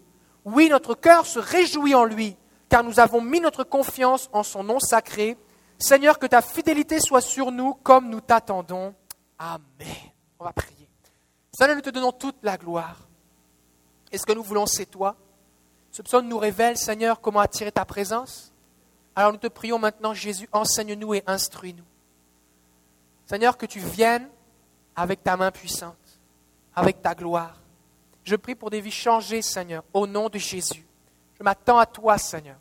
Oui, 0.46 0.70
notre 0.70 0.94
cœur 0.94 1.26
se 1.26 1.40
réjouit 1.40 1.96
en 1.96 2.06
lui, 2.06 2.38
car 2.72 2.86
nous 2.86 3.02
avons 3.02 3.20
mis 3.20 3.42
notre 3.42 3.66
confiance 3.66 4.30
en 4.32 4.44
son 4.44 4.64
nom 4.64 4.80
sacré. 4.80 5.38
Seigneur, 5.78 6.18
que 6.18 6.26
ta 6.26 6.42
fidélité 6.42 7.02
soit 7.02 7.20
sur 7.20 7.52
nous 7.52 7.74
comme 7.74 8.10
nous 8.10 8.22
t'attendons. 8.22 8.96
Amen. 9.38 9.60
On 10.40 10.46
va 10.46 10.54
prier. 10.54 10.88
Seigneur, 11.52 11.76
nous 11.76 11.82
te 11.82 11.90
donnons 11.90 12.14
toute 12.14 12.38
la 12.44 12.56
gloire. 12.56 12.96
Et 14.10 14.18
ce 14.18 14.26
que 14.26 14.32
nous 14.32 14.42
voulons, 14.42 14.68
c'est 14.68 14.86
toi? 14.86 15.18
Ce 15.92 16.02
psaume 16.02 16.30
nous 16.30 16.38
révèle, 16.38 16.78
Seigneur, 16.78 17.20
comment 17.20 17.42
attirer 17.42 17.74
ta 17.74 17.84
présence. 17.84 18.54
Alors 19.18 19.34
nous 19.34 19.38
te 19.38 19.48
prions 19.48 19.78
maintenant, 19.78 20.14
Jésus, 20.14 20.48
enseigne-nous 20.54 21.16
et 21.16 21.24
instruis-nous. 21.28 21.84
Seigneur, 23.26 23.58
que 23.58 23.66
tu 23.66 23.80
viennes 23.80 24.30
avec 24.96 25.24
ta 25.24 25.36
main 25.36 25.52
puissante, 25.52 25.98
avec 26.74 27.02
ta 27.02 27.16
gloire. 27.16 27.58
Je 28.24 28.38
prie 28.38 28.56
pour 28.56 28.70
des 28.70 28.80
vies 28.80 28.92
changées, 28.92 29.42
Seigneur, 29.42 29.84
au 29.94 30.08
nom 30.08 30.30
de 30.30 30.38
Jésus. 30.38 30.86
Je 31.38 31.44
m'attends 31.44 31.80
à 31.80 31.86
toi, 31.86 32.18
Seigneur. 32.18 32.61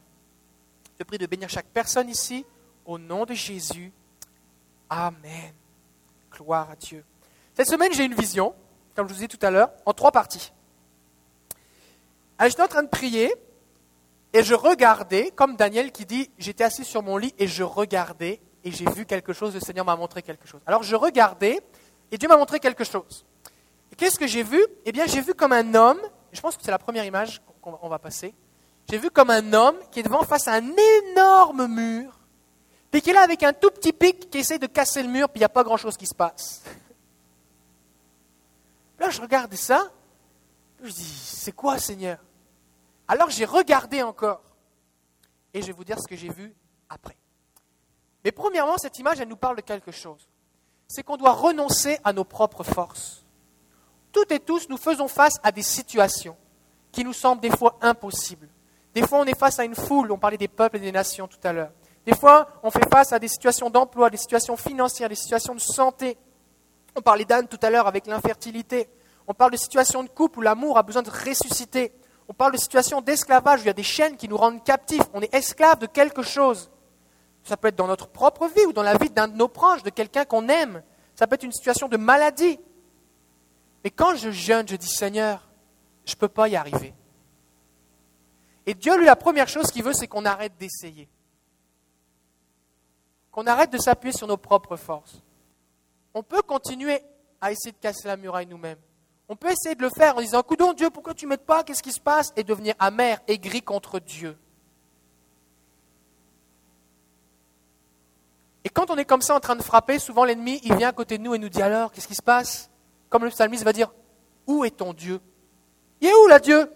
Je 1.00 1.04
prie 1.04 1.16
de 1.16 1.24
bénir 1.24 1.48
chaque 1.48 1.68
personne 1.68 2.10
ici, 2.10 2.44
au 2.84 2.98
nom 2.98 3.24
de 3.24 3.32
Jésus. 3.32 3.90
Amen. 4.90 5.54
Gloire 6.30 6.70
à 6.70 6.76
Dieu. 6.76 7.02
Cette 7.54 7.68
semaine, 7.68 7.90
j'ai 7.94 8.04
une 8.04 8.14
vision, 8.14 8.54
comme 8.94 9.08
je 9.08 9.14
vous 9.14 9.20
disais 9.20 9.26
tout 9.26 9.38
à 9.40 9.50
l'heure, 9.50 9.70
en 9.86 9.94
trois 9.94 10.12
parties. 10.12 10.52
j'étais 12.42 12.62
en 12.62 12.68
train 12.68 12.82
de 12.82 12.88
prier 12.90 13.32
et 14.34 14.42
je 14.42 14.52
regardais, 14.52 15.30
comme 15.30 15.56
Daniel 15.56 15.90
qui 15.90 16.04
dit, 16.04 16.30
j'étais 16.36 16.64
assis 16.64 16.84
sur 16.84 17.02
mon 17.02 17.16
lit 17.16 17.34
et 17.38 17.46
je 17.46 17.62
regardais 17.62 18.38
et 18.62 18.70
j'ai 18.70 18.84
vu 18.90 19.06
quelque 19.06 19.32
chose, 19.32 19.54
le 19.54 19.60
Seigneur 19.60 19.86
m'a 19.86 19.96
montré 19.96 20.20
quelque 20.20 20.46
chose. 20.46 20.60
Alors 20.66 20.82
je 20.82 20.96
regardais 20.96 21.60
et 22.12 22.18
Dieu 22.18 22.28
m'a 22.28 22.36
montré 22.36 22.60
quelque 22.60 22.84
chose. 22.84 23.24
Qu'est-ce 23.96 24.18
que 24.18 24.26
j'ai 24.26 24.42
vu? 24.42 24.62
Eh 24.84 24.92
bien, 24.92 25.06
j'ai 25.06 25.22
vu 25.22 25.32
comme 25.32 25.52
un 25.52 25.74
homme, 25.74 26.00
je 26.30 26.42
pense 26.42 26.58
que 26.58 26.62
c'est 26.62 26.70
la 26.70 26.78
première 26.78 27.06
image 27.06 27.40
qu'on 27.62 27.88
va 27.88 27.98
passer, 27.98 28.34
j'ai 28.88 28.98
vu 28.98 29.10
comme 29.10 29.30
un 29.30 29.52
homme 29.52 29.76
qui 29.90 30.00
est 30.00 30.02
devant 30.02 30.22
face 30.22 30.48
à 30.48 30.54
un 30.54 30.74
énorme 31.08 31.66
mur, 31.66 32.18
puis 32.90 33.02
qui 33.02 33.10
est 33.10 33.12
là 33.12 33.22
avec 33.22 33.42
un 33.42 33.52
tout 33.52 33.70
petit 33.70 33.92
pic 33.92 34.30
qui 34.30 34.38
essaie 34.38 34.58
de 34.58 34.66
casser 34.66 35.02
le 35.02 35.08
mur, 35.08 35.28
puis 35.28 35.38
il 35.38 35.42
n'y 35.42 35.46
a 35.46 35.50
pas 35.50 35.62
grand-chose 35.62 35.96
qui 35.96 36.06
se 36.06 36.14
passe. 36.14 36.62
Là, 38.98 39.10
je 39.10 39.20
regarde 39.20 39.54
ça, 39.54 39.90
je 40.82 40.90
dis, 40.90 41.04
c'est 41.04 41.52
quoi 41.52 41.78
Seigneur? 41.78 42.18
Alors 43.06 43.30
j'ai 43.30 43.44
regardé 43.44 44.02
encore, 44.02 44.42
et 45.52 45.62
je 45.62 45.66
vais 45.68 45.72
vous 45.72 45.84
dire 45.84 45.98
ce 46.00 46.08
que 46.08 46.16
j'ai 46.16 46.30
vu 46.30 46.54
après. 46.88 47.16
Mais 48.24 48.32
premièrement, 48.32 48.76
cette 48.76 48.98
image, 48.98 49.20
elle 49.20 49.28
nous 49.28 49.36
parle 49.36 49.56
de 49.56 49.62
quelque 49.62 49.90
chose. 49.90 50.28
C'est 50.88 51.02
qu'on 51.02 51.16
doit 51.16 51.32
renoncer 51.32 51.98
à 52.04 52.12
nos 52.12 52.24
propres 52.24 52.64
forces. 52.64 53.24
Toutes 54.12 54.32
et 54.32 54.40
tous, 54.40 54.68
nous 54.68 54.76
faisons 54.76 55.08
face 55.08 55.36
à 55.42 55.52
des 55.52 55.62
situations 55.62 56.36
qui 56.92 57.04
nous 57.04 57.12
semblent 57.12 57.40
des 57.40 57.56
fois 57.56 57.78
impossibles. 57.80 58.48
Des 58.94 59.06
fois, 59.06 59.20
on 59.20 59.24
est 59.24 59.38
face 59.38 59.58
à 59.58 59.64
une 59.64 59.74
foule, 59.74 60.10
on 60.10 60.18
parlait 60.18 60.36
des 60.36 60.48
peuples 60.48 60.76
et 60.76 60.80
des 60.80 60.92
nations 60.92 61.28
tout 61.28 61.38
à 61.44 61.52
l'heure. 61.52 61.70
Des 62.06 62.14
fois, 62.14 62.48
on 62.62 62.70
fait 62.70 62.88
face 62.90 63.12
à 63.12 63.18
des 63.18 63.28
situations 63.28 63.70
d'emploi, 63.70 64.10
des 64.10 64.16
situations 64.16 64.56
financières, 64.56 65.08
des 65.08 65.14
situations 65.14 65.54
de 65.54 65.60
santé. 65.60 66.16
On 66.96 67.02
parlait 67.02 67.24
d'Anne 67.24 67.46
tout 67.46 67.58
à 67.62 67.70
l'heure 67.70 67.86
avec 67.86 68.06
l'infertilité. 68.06 68.88
On 69.28 69.34
parle 69.34 69.52
de 69.52 69.56
situations 69.56 70.02
de 70.02 70.08
couple 70.08 70.40
où 70.40 70.42
l'amour 70.42 70.76
a 70.78 70.82
besoin 70.82 71.02
de 71.02 71.10
ressusciter. 71.10 71.92
On 72.28 72.32
parle 72.32 72.52
de 72.52 72.58
situations 72.58 73.00
d'esclavage 73.00 73.60
où 73.60 73.62
il 73.64 73.66
y 73.66 73.70
a 73.70 73.74
des 73.74 73.82
chaînes 73.82 74.16
qui 74.16 74.28
nous 74.28 74.36
rendent 74.36 74.64
captifs. 74.64 75.02
On 75.14 75.20
est 75.20 75.32
esclave 75.34 75.78
de 75.78 75.86
quelque 75.86 76.22
chose. 76.22 76.70
Ça 77.44 77.56
peut 77.56 77.68
être 77.68 77.76
dans 77.76 77.86
notre 77.86 78.08
propre 78.08 78.48
vie 78.48 78.64
ou 78.66 78.72
dans 78.72 78.82
la 78.82 78.96
vie 78.96 79.10
d'un 79.10 79.28
de 79.28 79.36
nos 79.36 79.48
proches, 79.48 79.82
de 79.82 79.90
quelqu'un 79.90 80.24
qu'on 80.24 80.48
aime. 80.48 80.82
Ça 81.14 81.26
peut 81.26 81.34
être 81.34 81.44
une 81.44 81.52
situation 81.52 81.88
de 81.88 81.96
maladie. 81.96 82.58
Mais 83.84 83.90
quand 83.90 84.16
je 84.16 84.30
jeûne, 84.30 84.66
je 84.68 84.76
dis 84.76 84.88
Seigneur, 84.88 85.48
je 86.04 86.14
ne 86.14 86.18
peux 86.18 86.28
pas 86.28 86.48
y 86.48 86.56
arriver. 86.56 86.94
Et 88.70 88.74
Dieu, 88.74 88.96
lui, 88.96 89.06
la 89.06 89.16
première 89.16 89.48
chose 89.48 89.72
qu'il 89.72 89.82
veut, 89.82 89.92
c'est 89.92 90.06
qu'on 90.06 90.24
arrête 90.24 90.56
d'essayer. 90.56 91.08
Qu'on 93.32 93.44
arrête 93.48 93.72
de 93.72 93.78
s'appuyer 93.78 94.16
sur 94.16 94.28
nos 94.28 94.36
propres 94.36 94.76
forces. 94.76 95.24
On 96.14 96.22
peut 96.22 96.42
continuer 96.42 97.02
à 97.40 97.50
essayer 97.50 97.72
de 97.72 97.78
casser 97.78 98.06
la 98.06 98.16
muraille 98.16 98.46
nous-mêmes. 98.46 98.78
On 99.28 99.34
peut 99.34 99.50
essayer 99.50 99.74
de 99.74 99.82
le 99.82 99.90
faire 99.90 100.16
en 100.16 100.20
disant 100.20 100.44
Coudon, 100.44 100.72
Dieu, 100.72 100.88
pourquoi 100.88 101.14
tu 101.14 101.24
ne 101.24 101.30
m'aides 101.30 101.40
pas? 101.40 101.64
Qu'est-ce 101.64 101.82
qui 101.82 101.90
se 101.90 102.00
passe? 102.00 102.32
Et 102.36 102.44
devenir 102.44 102.76
amer, 102.78 103.18
aigri 103.26 103.60
contre 103.60 103.98
Dieu. 103.98 104.38
Et 108.62 108.68
quand 108.68 108.88
on 108.88 108.96
est 108.98 109.04
comme 109.04 109.22
ça 109.22 109.34
en 109.34 109.40
train 109.40 109.56
de 109.56 109.62
frapper, 109.62 109.98
souvent 109.98 110.24
l'ennemi, 110.24 110.60
il 110.62 110.76
vient 110.76 110.90
à 110.90 110.92
côté 110.92 111.18
de 111.18 111.24
nous 111.24 111.34
et 111.34 111.38
nous 111.40 111.48
dit 111.48 111.60
alors, 111.60 111.90
qu'est-ce 111.90 112.06
qui 112.06 112.14
se 112.14 112.22
passe? 112.22 112.70
Comme 113.08 113.24
le 113.24 113.30
psalmiste 113.30 113.64
va 113.64 113.72
dire, 113.72 113.90
où 114.46 114.64
est 114.64 114.76
ton 114.76 114.92
Dieu? 114.92 115.20
Il 116.00 116.06
est 116.06 116.14
où 116.14 116.28
là 116.28 116.38
Dieu? 116.38 116.70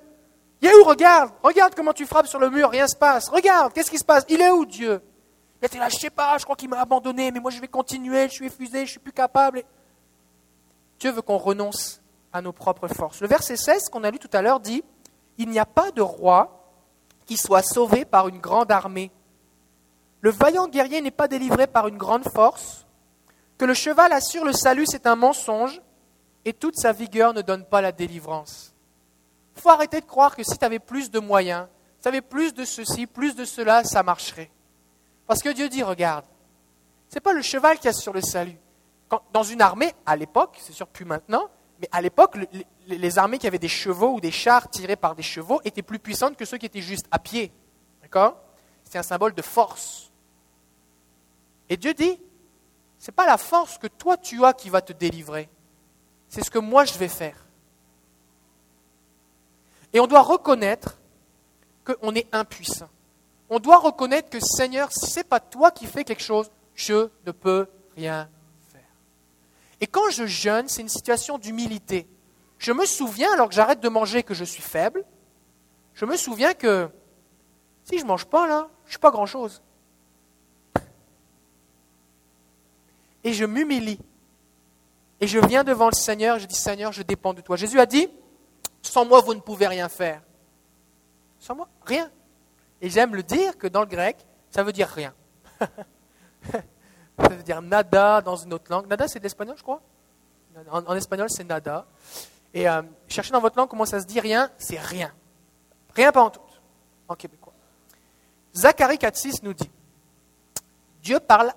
Il 0.64 0.70
est 0.70 0.74
où 0.74 0.84
Regarde, 0.84 1.30
regarde 1.42 1.74
comment 1.74 1.92
tu 1.92 2.06
frappes 2.06 2.26
sur 2.26 2.38
le 2.38 2.48
mur, 2.48 2.70
rien 2.70 2.88
se 2.88 2.96
passe. 2.96 3.28
Regarde, 3.28 3.72
qu'est-ce 3.74 3.90
qui 3.90 3.98
se 3.98 4.04
passe? 4.04 4.24
Il 4.30 4.40
est 4.40 4.50
où 4.50 4.64
Dieu? 4.64 5.02
Il 5.60 5.66
était 5.66 5.78
là, 5.78 5.88
je 5.90 5.96
sais 5.96 6.10
pas, 6.10 6.38
je 6.38 6.44
crois 6.44 6.56
qu'il 6.56 6.70
m'a 6.70 6.80
abandonné, 6.80 7.30
mais 7.30 7.38
moi 7.38 7.50
je 7.50 7.60
vais 7.60 7.68
continuer, 7.68 8.28
je 8.28 8.32
suis 8.32 8.46
épuisé, 8.46 8.86
je 8.86 8.92
suis 8.92 9.00
plus 9.00 9.12
capable. 9.12 9.62
Dieu 10.98 11.10
veut 11.10 11.22
qu'on 11.22 11.36
renonce 11.36 12.00
à 12.32 12.40
nos 12.40 12.52
propres 12.52 12.88
forces. 12.88 13.20
Le 13.20 13.28
verset 13.28 13.56
16 13.56 13.90
qu'on 13.90 14.04
a 14.04 14.10
lu 14.10 14.18
tout 14.18 14.30
à 14.32 14.42
l'heure 14.42 14.58
dit, 14.58 14.82
il 15.36 15.50
n'y 15.50 15.58
a 15.58 15.66
pas 15.66 15.90
de 15.90 16.02
roi 16.02 16.72
qui 17.26 17.36
soit 17.36 17.62
sauvé 17.62 18.04
par 18.04 18.28
une 18.28 18.38
grande 18.38 18.72
armée 18.72 19.12
le 20.24 20.30
vaillant 20.30 20.68
guerrier 20.68 21.02
n'est 21.02 21.10
pas 21.10 21.28
délivré 21.28 21.66
par 21.66 21.86
une 21.86 21.98
grande 21.98 22.24
force, 22.24 22.86
que 23.58 23.66
le 23.66 23.74
cheval 23.74 24.10
assure 24.10 24.46
le 24.46 24.54
salut, 24.54 24.86
c'est 24.86 25.06
un 25.06 25.16
mensonge, 25.16 25.82
et 26.46 26.54
toute 26.54 26.76
sa 26.76 26.92
vigueur 26.92 27.34
ne 27.34 27.42
donne 27.42 27.66
pas 27.66 27.82
la 27.82 27.92
délivrance. 27.92 28.73
Il 29.56 29.62
faut 29.62 29.70
arrêter 29.70 30.00
de 30.00 30.06
croire 30.06 30.34
que 30.36 30.42
si 30.42 30.56
tu 30.58 30.64
avais 30.64 30.78
plus 30.78 31.10
de 31.10 31.18
moyens, 31.18 31.66
si 31.96 32.02
tu 32.02 32.08
avais 32.08 32.20
plus 32.20 32.54
de 32.54 32.64
ceci, 32.64 33.06
plus 33.06 33.34
de 33.34 33.44
cela, 33.44 33.84
ça 33.84 34.02
marcherait. 34.02 34.50
Parce 35.26 35.42
que 35.42 35.48
Dieu 35.50 35.68
dit, 35.68 35.82
regarde, 35.82 36.24
ce 37.08 37.16
n'est 37.16 37.20
pas 37.20 37.32
le 37.32 37.42
cheval 37.42 37.78
qui 37.78 37.88
assure 37.88 38.12
le 38.12 38.20
salut. 38.20 38.58
dans 39.32 39.42
une 39.42 39.62
armée, 39.62 39.94
à 40.04 40.16
l'époque, 40.16 40.58
c'est 40.60 40.72
sûr 40.72 40.88
plus 40.88 41.04
maintenant, 41.04 41.48
mais 41.80 41.88
à 41.92 42.02
l'époque, 42.02 42.36
les 42.86 43.18
armées 43.18 43.38
qui 43.38 43.46
avaient 43.46 43.58
des 43.58 43.68
chevaux 43.68 44.14
ou 44.14 44.20
des 44.20 44.30
chars 44.30 44.68
tirés 44.68 44.96
par 44.96 45.14
des 45.14 45.22
chevaux 45.22 45.60
étaient 45.64 45.82
plus 45.82 45.98
puissantes 45.98 46.36
que 46.36 46.44
ceux 46.44 46.58
qui 46.58 46.66
étaient 46.66 46.80
juste 46.80 47.06
à 47.10 47.18
pied. 47.18 47.52
D'accord? 48.02 48.36
C'est 48.84 48.98
un 48.98 49.02
symbole 49.02 49.34
de 49.34 49.42
force. 49.42 50.12
Et 51.68 51.76
Dieu 51.76 51.94
dit, 51.94 52.20
ce 52.98 53.10
n'est 53.10 53.14
pas 53.14 53.26
la 53.26 53.38
force 53.38 53.78
que 53.78 53.86
toi 53.86 54.16
tu 54.16 54.44
as 54.44 54.52
qui 54.52 54.68
va 54.68 54.80
te 54.80 54.92
délivrer, 54.92 55.48
c'est 56.28 56.42
ce 56.44 56.50
que 56.50 56.58
moi 56.58 56.84
je 56.84 56.94
vais 56.94 57.08
faire. 57.08 57.43
Et 59.94 60.00
on 60.00 60.06
doit 60.06 60.20
reconnaître 60.20 60.98
qu'on 61.84 62.14
est 62.14 62.26
impuissant. 62.32 62.90
On 63.48 63.58
doit 63.58 63.78
reconnaître 63.78 64.28
que 64.28 64.40
Seigneur, 64.40 64.92
si 64.92 65.06
ce 65.06 65.20
n'est 65.20 65.24
pas 65.24 65.40
toi 65.40 65.70
qui 65.70 65.86
fais 65.86 66.04
quelque 66.04 66.22
chose, 66.22 66.50
je 66.74 67.08
ne 67.24 67.32
peux 67.32 67.66
rien 67.96 68.28
faire. 68.70 68.82
Et 69.80 69.86
quand 69.86 70.10
je 70.10 70.26
jeûne, 70.26 70.68
c'est 70.68 70.82
une 70.82 70.88
situation 70.88 71.38
d'humilité. 71.38 72.06
Je 72.58 72.72
me 72.72 72.84
souviens, 72.84 73.32
alors 73.32 73.48
que 73.48 73.54
j'arrête 73.54 73.80
de 73.80 73.88
manger, 73.88 74.22
que 74.22 74.34
je 74.34 74.44
suis 74.44 74.62
faible. 74.62 75.04
Je 75.94 76.04
me 76.04 76.16
souviens 76.16 76.52
que 76.52 76.90
si 77.84 77.98
je 77.98 78.02
ne 78.02 78.08
mange 78.08 78.26
pas, 78.26 78.46
là, 78.46 78.68
je 78.84 78.88
ne 78.88 78.90
suis 78.90 78.98
pas 78.98 79.10
grand-chose. 79.10 79.62
et 83.24 83.32
je 83.32 83.44
m'humilie. 83.44 83.98
Et 85.20 85.26
je 85.26 85.38
viens 85.38 85.64
devant 85.64 85.88
le 85.88 85.94
Seigneur, 85.94 86.38
je 86.38 86.46
dis 86.46 86.54
Seigneur, 86.54 86.92
je 86.92 87.02
dépends 87.02 87.32
de 87.32 87.40
toi. 87.40 87.56
Jésus 87.56 87.80
a 87.80 87.86
dit, 87.86 88.08
sans 88.86 89.04
moi, 89.04 89.20
vous 89.20 89.34
ne 89.34 89.40
pouvez 89.40 89.66
rien 89.66 89.88
faire. 89.88 90.22
Sans 91.38 91.54
moi, 91.54 91.68
rien. 91.84 92.10
Et 92.80 92.90
j'aime 92.90 93.14
le 93.14 93.22
dire 93.22 93.56
que 93.58 93.66
dans 93.66 93.80
le 93.80 93.86
grec, 93.86 94.16
ça 94.50 94.62
veut 94.62 94.72
dire 94.72 94.88
rien. 94.88 95.14
ça 95.60 97.28
veut 97.28 97.42
dire 97.42 97.62
nada 97.62 98.20
dans 98.20 98.36
une 98.36 98.52
autre 98.52 98.70
langue. 98.70 98.86
Nada, 98.86 99.08
c'est 99.08 99.18
de 99.18 99.24
l'espagnol, 99.24 99.56
je 99.56 99.62
crois. 99.62 99.80
En, 100.70 100.94
espagnol, 100.94 101.28
c'est 101.30 101.44
nada. 101.44 101.86
Et 102.52 102.68
euh, 102.68 102.82
cherchez 103.08 103.32
dans 103.32 103.40
votre 103.40 103.58
langue 103.58 103.68
comment 103.68 103.84
ça 103.84 104.00
se 104.00 104.06
dit 104.06 104.20
rien, 104.20 104.50
c'est 104.58 104.78
rien. 104.78 105.12
Rien 105.94 106.12
pas 106.12 106.22
en 106.22 106.30
tout, 106.30 106.40
en 107.08 107.14
québécois. 107.14 107.52
Zacharie 108.54 108.96
4.6 108.96 109.40
nous 109.42 109.54
dit, 109.54 109.70
Dieu 111.02 111.18
parle 111.18 111.52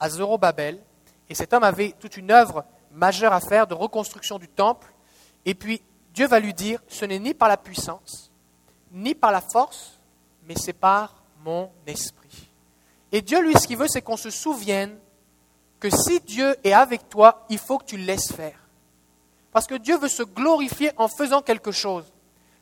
à 0.00 0.08
Zorobabel 0.08 0.80
et 1.28 1.34
cet 1.34 1.52
homme 1.52 1.62
avait 1.62 1.94
toute 1.98 2.16
une 2.16 2.30
œuvre 2.30 2.64
majeure 2.90 3.32
à 3.32 3.40
faire 3.40 3.66
de 3.66 3.74
reconstruction 3.74 4.38
du 4.38 4.48
temple. 4.48 4.92
Et 5.44 5.54
puis 5.54 5.80
Dieu 6.14 6.28
va 6.28 6.38
lui 6.38 6.54
dire, 6.54 6.80
ce 6.86 7.04
n'est 7.04 7.18
ni 7.18 7.34
par 7.34 7.48
la 7.48 7.56
puissance, 7.56 8.30
ni 8.92 9.16
par 9.16 9.32
la 9.32 9.40
force, 9.40 9.98
mais 10.46 10.54
c'est 10.56 10.72
par 10.72 11.22
mon 11.44 11.70
esprit. 11.88 12.48
Et 13.10 13.20
Dieu, 13.20 13.42
lui, 13.42 13.54
ce 13.54 13.66
qu'il 13.66 13.76
veut, 13.76 13.88
c'est 13.88 14.00
qu'on 14.00 14.16
se 14.16 14.30
souvienne 14.30 14.96
que 15.80 15.90
si 15.90 16.20
Dieu 16.20 16.56
est 16.62 16.72
avec 16.72 17.08
toi, 17.08 17.44
il 17.48 17.58
faut 17.58 17.78
que 17.78 17.84
tu 17.84 17.96
laisses 17.96 18.32
faire. 18.32 18.58
Parce 19.52 19.66
que 19.66 19.74
Dieu 19.74 19.98
veut 19.98 20.08
se 20.08 20.22
glorifier 20.22 20.92
en 20.96 21.08
faisant 21.08 21.42
quelque 21.42 21.72
chose. 21.72 22.04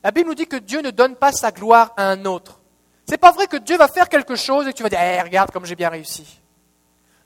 La 0.02 0.10
Bible 0.10 0.30
nous 0.30 0.34
dit 0.34 0.46
que 0.46 0.56
Dieu 0.56 0.80
ne 0.80 0.90
donne 0.90 1.16
pas 1.16 1.32
sa 1.32 1.52
gloire 1.52 1.92
à 1.96 2.08
un 2.08 2.24
autre. 2.24 2.58
C'est 3.06 3.18
pas 3.18 3.32
vrai 3.32 3.46
que 3.46 3.58
Dieu 3.58 3.76
va 3.76 3.88
faire 3.88 4.08
quelque 4.08 4.34
chose 4.34 4.66
et 4.66 4.72
que 4.72 4.76
tu 4.76 4.82
vas 4.82 4.88
dire, 4.88 5.00
eh, 5.00 5.20
regarde 5.20 5.50
comme 5.50 5.66
j'ai 5.66 5.76
bien 5.76 5.90
réussi. 5.90 6.40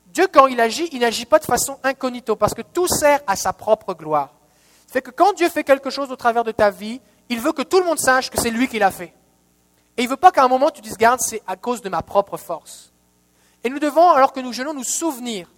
Dieu, 0.07 0.27
quand 0.31 0.47
il 0.47 0.59
agit, 0.59 0.89
il 0.91 0.99
n'agit 0.99 1.25
pas 1.25 1.39
de 1.39 1.45
façon 1.45 1.79
incognito, 1.83 2.35
parce 2.35 2.53
que 2.53 2.61
tout 2.61 2.87
sert 2.87 3.21
à 3.27 3.35
sa 3.35 3.53
propre 3.53 3.93
gloire. 3.93 4.36
C'est 4.87 5.01
que 5.01 5.11
quand 5.11 5.33
Dieu 5.33 5.49
fait 5.49 5.63
quelque 5.63 5.89
chose 5.89 6.11
au 6.11 6.15
travers 6.15 6.43
de 6.43 6.51
ta 6.51 6.71
vie, 6.71 7.01
il 7.29 7.39
veut 7.39 7.51
que 7.51 7.61
tout 7.61 7.79
le 7.79 7.85
monde 7.85 7.99
sache 7.99 8.29
que 8.29 8.39
c'est 8.39 8.49
lui 8.49 8.67
qui 8.67 8.79
l'a 8.79 8.91
fait. 8.91 9.13
Et 9.97 10.03
il 10.03 10.05
ne 10.05 10.09
veut 10.09 10.17
pas 10.17 10.31
qu'à 10.31 10.43
un 10.43 10.47
moment 10.47 10.69
tu 10.69 10.81
dises, 10.81 10.97
garde, 10.97 11.19
c'est 11.21 11.43
à 11.45 11.55
cause 11.55 11.81
de 11.81 11.89
ma 11.89 12.01
propre 12.01 12.37
force. 12.37 12.91
Et 13.63 13.69
nous 13.69 13.79
devons, 13.79 14.09
alors 14.11 14.31
que 14.31 14.39
nous 14.39 14.53
jeûnons, 14.53 14.73
nous 14.73 14.83
souvenir 14.83 15.49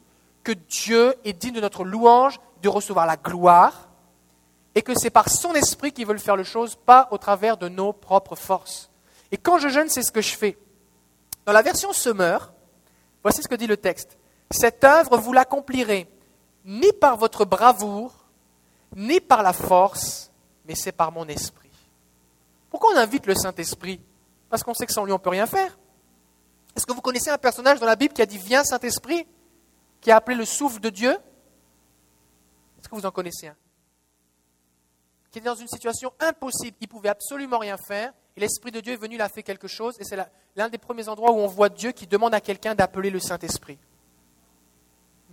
que 0.44 0.52
Dieu 0.52 1.14
est 1.26 1.34
digne 1.34 1.54
de 1.54 1.62
notre 1.62 1.84
louange, 1.84 2.40
de 2.62 2.70
recevoir 2.70 3.06
la 3.06 3.18
gloire, 3.18 3.90
et 4.76 4.82
que 4.82 4.94
c'est 4.98 5.10
par 5.10 5.30
son 5.30 5.54
esprit 5.54 5.92
qu'il 5.92 6.06
veut 6.08 6.18
faire 6.18 6.36
le 6.36 6.44
chose, 6.44 6.76
pas 6.76 7.08
au 7.12 7.18
travers 7.18 7.58
de 7.58 7.70
nos 7.70 7.94
propres 7.94 8.36
forces. 8.36 8.90
Et 9.32 9.38
quand 9.38 9.58
je 9.58 9.68
jeûne, 9.68 9.90
c'est 9.90 10.04
ce 10.04 10.12
que 10.12 10.22
je 10.22 10.36
fais. 10.36 10.58
Dans 11.46 11.54
la 11.54 11.62
version 11.62 11.94
Semeur, 11.94 12.54
voici 13.22 13.44
ce 13.44 13.48
que 13.48 13.56
dit 13.56 13.68
le 13.68 13.78
texte. 13.78 14.18
Cette 14.52 14.84
œuvre, 14.84 15.18
vous 15.18 15.34
l'accomplirez 15.34 16.08
ni 16.66 16.92
par 16.94 17.18
votre 17.18 17.46
bravoure, 17.46 18.19
ni 18.96 19.20
par 19.20 19.44
la 19.44 19.54
force, 19.54 20.32
mais 20.66 20.76
c'est 20.76 20.92
par 20.92 21.12
mon 21.12 21.28
esprit. 21.28 21.70
Pourquoi 22.70 22.94
on 22.94 22.98
invite 22.98 23.26
le 23.26 23.36
Saint-Esprit? 23.36 24.02
Parce 24.50 24.64
qu'on 24.64 24.74
sait 24.74 24.86
que 24.86 24.94
sans 24.94 25.06
lui, 25.06 25.12
on 25.12 25.16
ne 25.18 25.22
peut 25.22 25.30
rien 25.30 25.46
faire. 25.46 25.78
Est-ce 26.76 26.86
que 26.86 26.94
vous 26.94 27.02
connaissez 27.02 27.30
un 27.30 27.38
personnage 27.38 27.80
dans 27.80 27.86
la 27.86 27.96
Bible 27.96 28.14
qui 28.14 28.22
a 28.22 28.26
dit 28.26 28.38
Viens 28.38 28.64
Saint-Esprit 28.64 29.28
Qui 30.02 30.12
a 30.12 30.18
appelé 30.18 30.38
le 30.38 30.46
souffle 30.46 30.80
de 30.80 30.90
Dieu? 30.90 31.12
Est-ce 32.80 32.88
que 32.88 32.96
vous 32.96 33.06
en 33.06 33.12
connaissez 33.12 33.48
un? 33.48 33.56
Qui 35.32 35.40
était 35.40 35.50
dans 35.50 35.56
une 35.56 35.68
situation 35.68 36.12
impossible, 36.20 36.78
il 36.82 36.86
ne 36.86 36.90
pouvait 36.90 37.10
absolument 37.10 37.60
rien 37.60 37.78
faire, 37.78 38.14
et 38.36 38.40
l'Esprit 38.40 38.72
de 38.72 38.80
Dieu 38.80 38.94
est 38.94 38.98
venu, 38.98 39.16
il 39.16 39.22
a 39.22 39.30
fait 39.30 39.44
quelque 39.44 39.68
chose, 39.68 39.96
et 40.00 40.04
c'est 40.04 40.18
l'un 40.56 40.70
des 40.70 40.78
premiers 40.80 41.08
endroits 41.08 41.32
où 41.32 41.38
on 41.38 41.48
voit 41.48 41.70
Dieu 41.70 41.92
qui 41.92 42.08
demande 42.08 42.34
à 42.34 42.42
quelqu'un 42.42 42.74
d'appeler 42.74 43.12
le 43.12 43.20
Saint-Esprit. 43.20 43.78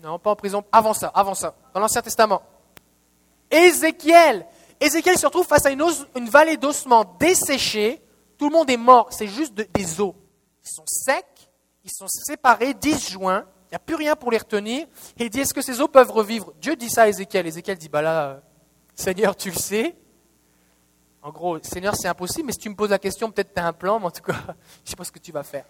Non, 0.03 0.19
pas 0.19 0.31
en 0.31 0.37
prison, 0.37 0.65
avant 0.71 0.93
ça, 0.93 1.09
avant 1.15 1.35
ça, 1.35 1.55
dans 1.73 1.81
l'Ancien 1.81 2.03
Testament. 2.03 2.43
Ézéchiel 3.51 4.47
Ézéchiel 4.81 5.17
se 5.19 5.27
retrouve 5.27 5.47
face 5.47 5.65
à 5.67 5.71
une, 5.71 6.29
vallée 6.29 6.57
d'ossements 6.57 7.05
desséchés, 7.19 8.03
tout 8.37 8.49
le 8.49 8.53
monde 8.53 8.69
est 8.69 8.77
mort, 8.77 9.09
c'est 9.11 9.27
juste 9.27 9.55
des 9.55 10.01
os. 10.01 10.15
Ils 10.63 10.69
sont 10.69 10.85
secs, 10.87 11.25
ils 11.85 11.91
sont 11.91 12.09
séparés, 12.09 12.75
disjoints, 12.75 13.47
il 13.67 13.73
n'y 13.73 13.77
a 13.77 13.81
plus 13.81 13.95
rien 13.95 14.17
pour 14.17 14.31
les 14.31 14.39
retenir. 14.39 14.87
Et 15.19 15.25
il 15.25 15.31
dit, 15.31 15.41
est-ce 15.41 15.55
que 15.55 15.63
ces 15.63 15.81
eaux 15.81 15.89
peuvent 15.89 16.11
revivre? 16.11 16.53
Dieu 16.61 16.77
dit 16.77 16.91
ça 16.91 17.03
à 17.03 17.09
Ézéchiel. 17.09 17.47
Ézéchiel 17.47 17.79
dit, 17.79 17.89
bah 17.89 18.03
là, 18.03 18.29
euh, 18.29 18.41
Seigneur, 18.95 19.35
tu 19.35 19.51
le 19.51 19.57
sais. 19.57 19.97
En 21.23 21.31
gros, 21.31 21.59
Seigneur, 21.63 21.97
c'est 21.97 22.09
impossible, 22.09 22.47
mais 22.47 22.53
si 22.53 22.59
tu 22.59 22.69
me 22.69 22.77
poses 22.77 22.91
la 22.91 22.99
question, 22.99 23.31
peut-être 23.31 23.55
tu 23.55 23.61
as 23.61 23.67
un 23.67 23.73
plan, 23.73 23.99
mais 23.99 24.07
en 24.07 24.11
tout 24.11 24.23
cas, 24.23 24.35
je 24.35 24.51
ne 24.51 24.91
sais 24.91 24.97
pas 24.97 25.05
ce 25.05 25.13
que 25.13 25.19
tu 25.19 25.33
vas 25.33 25.43
faire. 25.43 25.65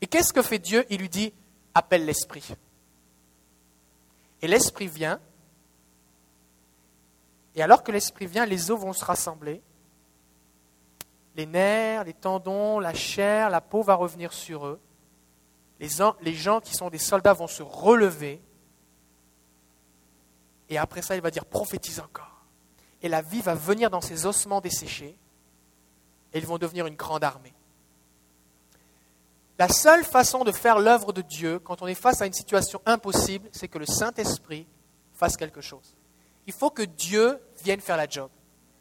Et 0.00 0.06
qu'est-ce 0.06 0.32
que 0.32 0.42
fait 0.42 0.58
Dieu? 0.58 0.86
Il 0.88 1.00
lui 1.00 1.08
dit, 1.08 1.32
appelle 1.74 2.06
l'Esprit. 2.06 2.54
Et 4.40 4.46
l'Esprit 4.46 4.86
vient, 4.86 5.20
et 7.58 7.62
alors 7.62 7.82
que 7.82 7.90
l'Esprit 7.90 8.26
vient, 8.26 8.46
les 8.46 8.70
os 8.70 8.78
vont 8.78 8.92
se 8.92 9.04
rassembler, 9.04 9.60
les 11.34 11.44
nerfs, 11.44 12.04
les 12.04 12.14
tendons, 12.14 12.78
la 12.78 12.94
chair, 12.94 13.50
la 13.50 13.60
peau 13.60 13.82
va 13.82 13.96
revenir 13.96 14.32
sur 14.32 14.64
eux. 14.64 14.80
Les, 15.80 15.88
gens 16.34 16.60
qui 16.60 16.76
sont 16.76 16.88
des 16.88 16.98
soldats 16.98 17.32
vont 17.32 17.48
se 17.48 17.64
relever. 17.64 18.40
Et 20.68 20.78
après 20.78 21.02
ça, 21.02 21.16
il 21.16 21.20
va 21.20 21.32
dire 21.32 21.44
prophétise 21.44 21.98
encore. 21.98 22.44
Et 23.02 23.08
la 23.08 23.22
vie 23.22 23.40
va 23.40 23.56
venir 23.56 23.90
dans 23.90 24.00
ces 24.00 24.24
ossements 24.24 24.60
desséchés. 24.60 25.18
Et 26.32 26.38
ils 26.38 26.46
vont 26.46 26.58
devenir 26.58 26.86
une 26.86 26.94
grande 26.94 27.24
armée. 27.24 27.54
La 29.58 29.68
seule 29.68 30.04
façon 30.04 30.44
de 30.44 30.52
faire 30.52 30.78
l'œuvre 30.78 31.12
de 31.12 31.22
Dieu 31.22 31.58
quand 31.58 31.82
on 31.82 31.88
est 31.88 31.96
face 31.96 32.22
à 32.22 32.26
une 32.26 32.32
situation 32.32 32.80
impossible, 32.86 33.48
c'est 33.50 33.66
que 33.66 33.78
le 33.78 33.86
Saint-Esprit 33.86 34.68
fasse 35.12 35.36
quelque 35.36 35.60
chose. 35.60 35.96
Il 36.46 36.52
faut 36.52 36.70
que 36.70 36.82
Dieu 36.82 37.40
vienne 37.62 37.80
faire 37.80 37.96
la 37.96 38.08
job. 38.08 38.30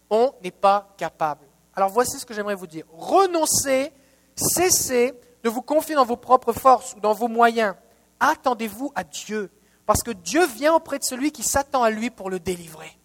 On 0.10 0.34
n'est 0.44 0.52
pas 0.52 0.94
capable. 0.98 1.46
Alors 1.74 1.90
voici 1.90 2.20
ce 2.20 2.26
que 2.26 2.34
j'aimerais 2.34 2.56
vous 2.56 2.68
dire. 2.68 2.86
Renoncez, 2.92 3.92
cessez 4.36 5.14
de 5.44 5.50
vous 5.50 5.62
confier 5.62 5.96
dans 5.96 6.06
vos 6.06 6.18
propres 6.18 6.54
forces 6.54 6.94
ou 6.96 7.00
dans 7.00 7.14
vos 7.14 7.28
moyens. 7.28 7.76
Attendez-vous 8.20 8.92
à 8.96 9.04
Dieu, 9.04 9.52
parce 9.86 10.02
que 10.02 10.12
Dieu 10.12 10.46
vient 10.48 10.74
auprès 10.74 10.98
de 10.98 11.04
celui 11.04 11.32
qui 11.32 11.44
s'attend 11.44 11.84
à 11.84 11.90
lui 11.90 12.10
pour 12.10 12.30
le 12.30 12.40
délivrer. 12.40 12.98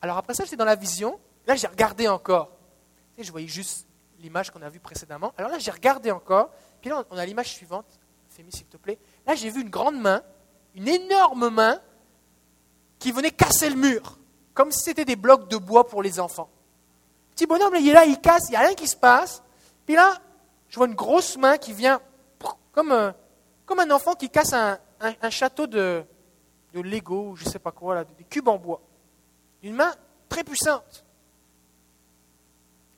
Alors 0.00 0.16
après 0.16 0.34
ça, 0.34 0.44
j'étais 0.44 0.56
dans 0.56 0.64
la 0.64 0.76
vision. 0.76 1.18
Là, 1.46 1.54
j'ai 1.56 1.66
regardé 1.66 2.08
encore. 2.08 2.50
je 3.18 3.30
voyais 3.30 3.48
juste 3.48 3.86
l'image 4.20 4.50
qu'on 4.50 4.62
a 4.62 4.68
vue 4.68 4.80
précédemment. 4.80 5.32
Alors 5.36 5.50
là, 5.50 5.58
j'ai 5.58 5.70
regardé 5.70 6.10
encore. 6.10 6.50
Puis 6.80 6.90
là, 6.90 7.04
on 7.10 7.18
a 7.18 7.26
l'image 7.26 7.52
suivante. 7.52 7.98
Fémi, 8.28 8.52
s'il 8.52 8.66
te 8.66 8.76
plaît. 8.76 8.98
Là, 9.26 9.34
j'ai 9.34 9.50
vu 9.50 9.62
une 9.62 9.70
grande 9.70 10.00
main, 10.00 10.22
une 10.74 10.88
énorme 10.88 11.48
main, 11.50 11.80
qui 12.98 13.12
venait 13.12 13.30
casser 13.30 13.70
le 13.70 13.76
mur 13.76 14.18
comme 14.58 14.72
si 14.72 14.82
c'était 14.82 15.04
des 15.04 15.14
blocs 15.14 15.48
de 15.48 15.56
bois 15.56 15.86
pour 15.86 16.02
les 16.02 16.18
enfants. 16.18 16.50
Petit 17.30 17.46
bonhomme, 17.46 17.76
il 17.76 17.88
est 17.88 17.92
là, 17.92 18.04
il 18.04 18.20
casse, 18.20 18.48
il 18.48 18.50
n'y 18.50 18.56
a 18.56 18.60
rien 18.60 18.74
qui 18.74 18.88
se 18.88 18.96
passe. 18.96 19.40
Puis 19.86 19.94
là, 19.94 20.14
je 20.68 20.76
vois 20.76 20.88
une 20.88 20.96
grosse 20.96 21.36
main 21.36 21.58
qui 21.58 21.72
vient, 21.72 22.00
comme, 22.72 22.90
un, 22.90 23.14
comme 23.64 23.78
un 23.78 23.90
enfant 23.92 24.14
qui 24.14 24.28
casse 24.28 24.52
un, 24.52 24.78
château 25.30 25.68
de, 25.68 26.04
de 26.74 26.80
Lego, 26.80 27.36
je 27.36 27.44
ne 27.44 27.50
sais 27.50 27.60
pas 27.60 27.70
quoi, 27.70 27.94
là, 27.94 28.04
des 28.04 28.24
cubes 28.24 28.48
en 28.48 28.58
bois. 28.58 28.80
Une 29.62 29.76
main 29.76 29.94
très 30.28 30.42
puissante. 30.42 31.04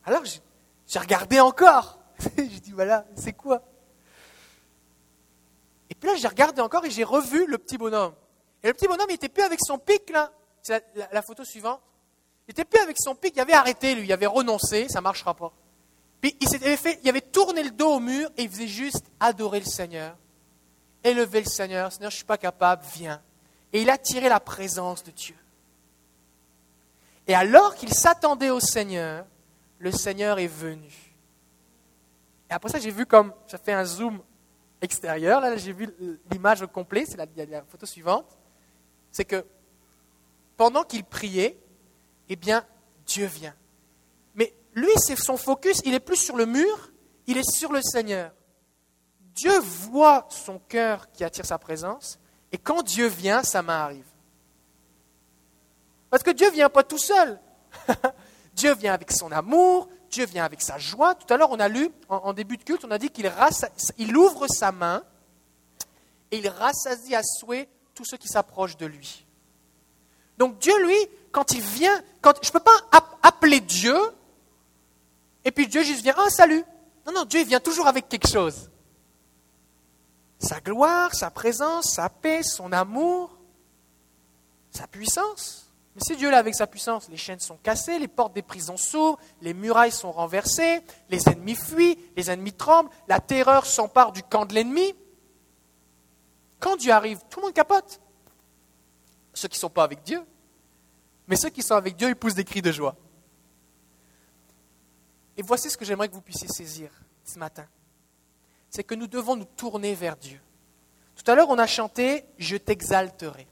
Alors, 0.06 0.22
j'ai 0.24 0.98
regardé 0.98 1.40
encore. 1.40 1.98
j'ai 2.38 2.60
dit, 2.60 2.72
voilà, 2.72 3.04
c'est 3.16 3.34
quoi? 3.34 3.62
Et 5.90 5.94
puis 5.94 6.08
là, 6.08 6.16
j'ai 6.16 6.28
regardé 6.28 6.62
encore 6.62 6.86
et 6.86 6.90
j'ai 6.90 7.04
revu 7.04 7.46
le 7.46 7.58
petit 7.58 7.76
bonhomme. 7.76 8.14
Et 8.62 8.68
le 8.68 8.74
petit 8.74 8.86
bonhomme, 8.86 9.06
il 9.08 9.14
n'était 9.14 9.28
plus 9.28 9.42
avec 9.42 9.58
son 9.62 9.78
pic, 9.78 10.10
là. 10.10 10.30
C'est 10.62 10.84
la, 11.12 11.22
photo 11.22 11.44
suivante. 11.44 11.80
Il 12.46 12.50
n'était 12.50 12.64
plus 12.64 12.80
avec 12.80 12.96
son 12.98 13.14
pic, 13.14 13.34
il 13.36 13.40
avait 13.40 13.54
arrêté, 13.54 13.94
lui, 13.94 14.04
il 14.04 14.12
avait 14.12 14.26
renoncé, 14.26 14.88
ça 14.88 14.98
ne 14.98 15.04
marchera 15.04 15.34
pas. 15.34 15.52
Puis 16.20 16.36
il 16.40 16.48
s'était 16.48 16.76
fait, 16.76 16.98
il 17.02 17.08
avait 17.08 17.20
tourné 17.22 17.62
le 17.62 17.70
dos 17.70 17.94
au 17.94 18.00
mur 18.00 18.28
et 18.36 18.42
il 18.42 18.50
faisait 18.50 18.66
juste 18.66 19.06
adorer 19.20 19.60
le 19.60 19.66
Seigneur, 19.66 20.16
élever 21.02 21.40
le 21.40 21.46
Seigneur. 21.46 21.90
Seigneur, 21.90 22.10
je 22.10 22.16
ne 22.16 22.18
suis 22.18 22.24
pas 22.24 22.36
capable, 22.36 22.84
viens. 22.94 23.22
Et 23.72 23.82
il 23.82 23.88
a 23.88 23.96
tiré 23.96 24.28
la 24.28 24.40
présence 24.40 25.02
de 25.02 25.12
Dieu. 25.12 25.36
Et 27.26 27.34
alors 27.34 27.74
qu'il 27.76 27.94
s'attendait 27.94 28.50
au 28.50 28.60
Seigneur, 28.60 29.24
le 29.78 29.92
Seigneur 29.92 30.38
est 30.38 30.48
venu. 30.48 30.92
Et 32.50 32.52
après 32.52 32.68
ça, 32.68 32.78
j'ai 32.78 32.90
vu 32.90 33.06
comme, 33.06 33.32
ça 33.46 33.56
fait 33.56 33.72
un 33.72 33.84
zoom 33.84 34.20
extérieur, 34.82 35.40
là, 35.40 35.56
j'ai 35.56 35.72
vu 35.72 35.88
l'image 36.30 36.66
complète, 36.66 37.06
c'est 37.08 37.16
la 37.16 37.62
photo 37.62 37.86
suivante. 37.86 38.26
C'est 39.12 39.24
que 39.24 39.44
pendant 40.56 40.84
qu'il 40.84 41.04
priait, 41.04 41.58
eh 42.28 42.36
bien, 42.36 42.64
Dieu 43.06 43.26
vient. 43.26 43.54
Mais 44.34 44.54
lui, 44.74 44.92
c'est 44.96 45.16
son 45.16 45.36
focus, 45.36 45.80
il 45.84 45.94
est 45.94 46.00
plus 46.00 46.16
sur 46.16 46.36
le 46.36 46.46
mur, 46.46 46.92
il 47.26 47.36
est 47.38 47.50
sur 47.50 47.72
le 47.72 47.80
Seigneur. 47.82 48.32
Dieu 49.34 49.58
voit 49.58 50.26
son 50.28 50.58
cœur 50.58 51.10
qui 51.12 51.24
attire 51.24 51.46
sa 51.46 51.58
présence, 51.58 52.18
et 52.52 52.58
quand 52.58 52.82
Dieu 52.82 53.06
vient, 53.06 53.42
sa 53.42 53.62
main 53.62 53.78
arrive. 53.78 54.06
Parce 56.10 56.22
que 56.22 56.30
Dieu 56.30 56.48
ne 56.48 56.52
vient 56.52 56.68
pas 56.68 56.82
tout 56.82 56.98
seul. 56.98 57.40
Dieu 58.54 58.74
vient 58.74 58.92
avec 58.92 59.12
son 59.12 59.30
amour, 59.32 59.88
Dieu 60.10 60.26
vient 60.26 60.44
avec 60.44 60.60
sa 60.60 60.76
joie. 60.76 61.14
Tout 61.14 61.32
à 61.32 61.36
l'heure, 61.36 61.50
on 61.52 61.60
a 61.60 61.68
lu, 61.68 61.90
en, 62.08 62.32
début 62.32 62.56
de 62.56 62.64
culte, 62.64 62.84
on 62.84 62.90
a 62.90 62.98
dit 62.98 63.10
qu'il 63.10 63.32
il 63.96 64.16
ouvre 64.16 64.46
sa 64.48 64.72
main 64.72 65.02
et 66.30 66.38
il 66.38 66.48
rassasie 66.48 67.14
à 67.14 67.22
souhait 67.22 67.68
tous 68.00 68.06
ceux 68.06 68.16
qui 68.16 68.28
s'approchent 68.28 68.78
de 68.78 68.86
lui. 68.86 69.26
Donc 70.38 70.58
Dieu, 70.58 70.72
lui, 70.86 70.96
quand 71.32 71.52
il 71.52 71.60
vient, 71.60 72.02
quand, 72.22 72.32
je 72.42 72.48
ne 72.48 72.52
peux 72.52 72.60
pas 72.60 73.04
appeler 73.22 73.60
Dieu, 73.60 73.96
et 75.44 75.50
puis 75.50 75.68
Dieu 75.68 75.82
juste 75.82 76.02
vient, 76.02 76.14
ah 76.16 76.30
salut. 76.30 76.64
Non, 77.06 77.12
non, 77.12 77.24
Dieu 77.26 77.44
vient 77.44 77.60
toujours 77.60 77.86
avec 77.86 78.08
quelque 78.08 78.28
chose. 78.28 78.70
Sa 80.38 80.60
gloire, 80.60 81.14
sa 81.14 81.30
présence, 81.30 81.92
sa 81.92 82.08
paix, 82.08 82.42
son 82.42 82.72
amour, 82.72 83.36
sa 84.70 84.86
puissance. 84.86 85.70
Mais 85.94 86.00
si 86.02 86.16
Dieu 86.16 86.30
là 86.30 86.38
avec 86.38 86.54
sa 86.54 86.66
puissance, 86.66 87.10
les 87.10 87.18
chaînes 87.18 87.40
sont 87.40 87.58
cassées, 87.62 87.98
les 87.98 88.08
portes 88.08 88.32
des 88.32 88.40
prisons 88.40 88.78
s'ouvrent, 88.78 89.18
les 89.42 89.52
murailles 89.52 89.92
sont 89.92 90.12
renversées, 90.12 90.80
les 91.10 91.28
ennemis 91.28 91.56
fuient, 91.56 91.98
les 92.16 92.30
ennemis 92.30 92.54
tremblent, 92.54 92.88
la 93.08 93.20
terreur 93.20 93.66
s'empare 93.66 94.12
du 94.12 94.22
camp 94.22 94.46
de 94.46 94.54
l'ennemi. 94.54 94.94
Quand 96.60 96.76
Dieu 96.76 96.92
arrive, 96.92 97.18
tout 97.28 97.40
le 97.40 97.46
monde 97.46 97.54
capote 97.54 98.00
ceux 99.32 99.48
qui 99.48 99.56
ne 99.56 99.60
sont 99.60 99.70
pas 99.70 99.84
avec 99.84 100.02
Dieu. 100.02 100.22
Mais 101.26 101.36
ceux 101.36 101.50
qui 101.50 101.62
sont 101.62 101.74
avec 101.74 101.96
Dieu, 101.96 102.08
ils 102.08 102.16
poussent 102.16 102.34
des 102.34 102.44
cris 102.44 102.62
de 102.62 102.72
joie. 102.72 102.96
Et 105.36 105.42
voici 105.42 105.70
ce 105.70 105.76
que 105.76 105.84
j'aimerais 105.84 106.08
que 106.08 106.14
vous 106.14 106.20
puissiez 106.20 106.48
saisir 106.48 106.90
ce 107.24 107.38
matin. 107.38 107.66
C'est 108.68 108.84
que 108.84 108.94
nous 108.94 109.06
devons 109.06 109.36
nous 109.36 109.44
tourner 109.44 109.94
vers 109.94 110.16
Dieu. 110.16 110.40
Tout 111.16 111.30
à 111.30 111.34
l'heure, 111.34 111.48
on 111.48 111.58
a 111.58 111.66
chanté 111.66 112.24
Je 112.38 112.56
t'exalterai. 112.56 113.46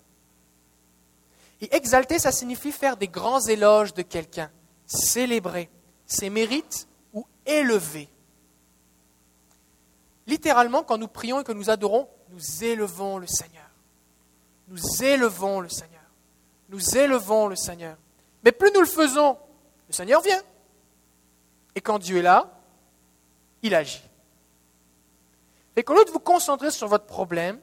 Et 1.60 1.74
exalter, 1.74 2.18
ça 2.18 2.32
signifie 2.32 2.72
faire 2.72 2.96
des 2.96 3.08
grands 3.08 3.40
éloges 3.40 3.94
de 3.94 4.02
quelqu'un, 4.02 4.50
célébrer 4.86 5.70
ses 6.06 6.30
mérites 6.30 6.86
ou 7.12 7.26
élever. 7.46 8.08
Littéralement, 10.26 10.82
quand 10.82 10.98
nous 10.98 11.08
prions 11.08 11.40
et 11.40 11.44
que 11.44 11.52
nous 11.52 11.70
adorons, 11.70 12.08
nous 12.30 12.64
élevons 12.64 13.18
le 13.18 13.26
Seigneur 13.26 13.68
nous 14.68 15.02
élevons 15.02 15.60
le 15.60 15.68
Seigneur. 15.68 16.02
Nous 16.68 16.96
élevons 16.96 17.48
le 17.48 17.56
Seigneur. 17.56 17.96
Mais 18.44 18.52
plus 18.52 18.70
nous 18.72 18.80
le 18.80 18.86
faisons, 18.86 19.38
le 19.88 19.94
Seigneur 19.94 20.20
vient. 20.20 20.42
Et 21.74 21.80
quand 21.80 21.98
Dieu 21.98 22.18
est 22.18 22.22
là, 22.22 22.50
il 23.62 23.74
agit. 23.74 24.02
Et 25.76 25.82
qu'au 25.82 25.94
lieu 25.94 26.04
de 26.04 26.10
vous 26.10 26.18
concentrer 26.18 26.70
sur 26.70 26.88
votre 26.88 27.06
problème, 27.06 27.58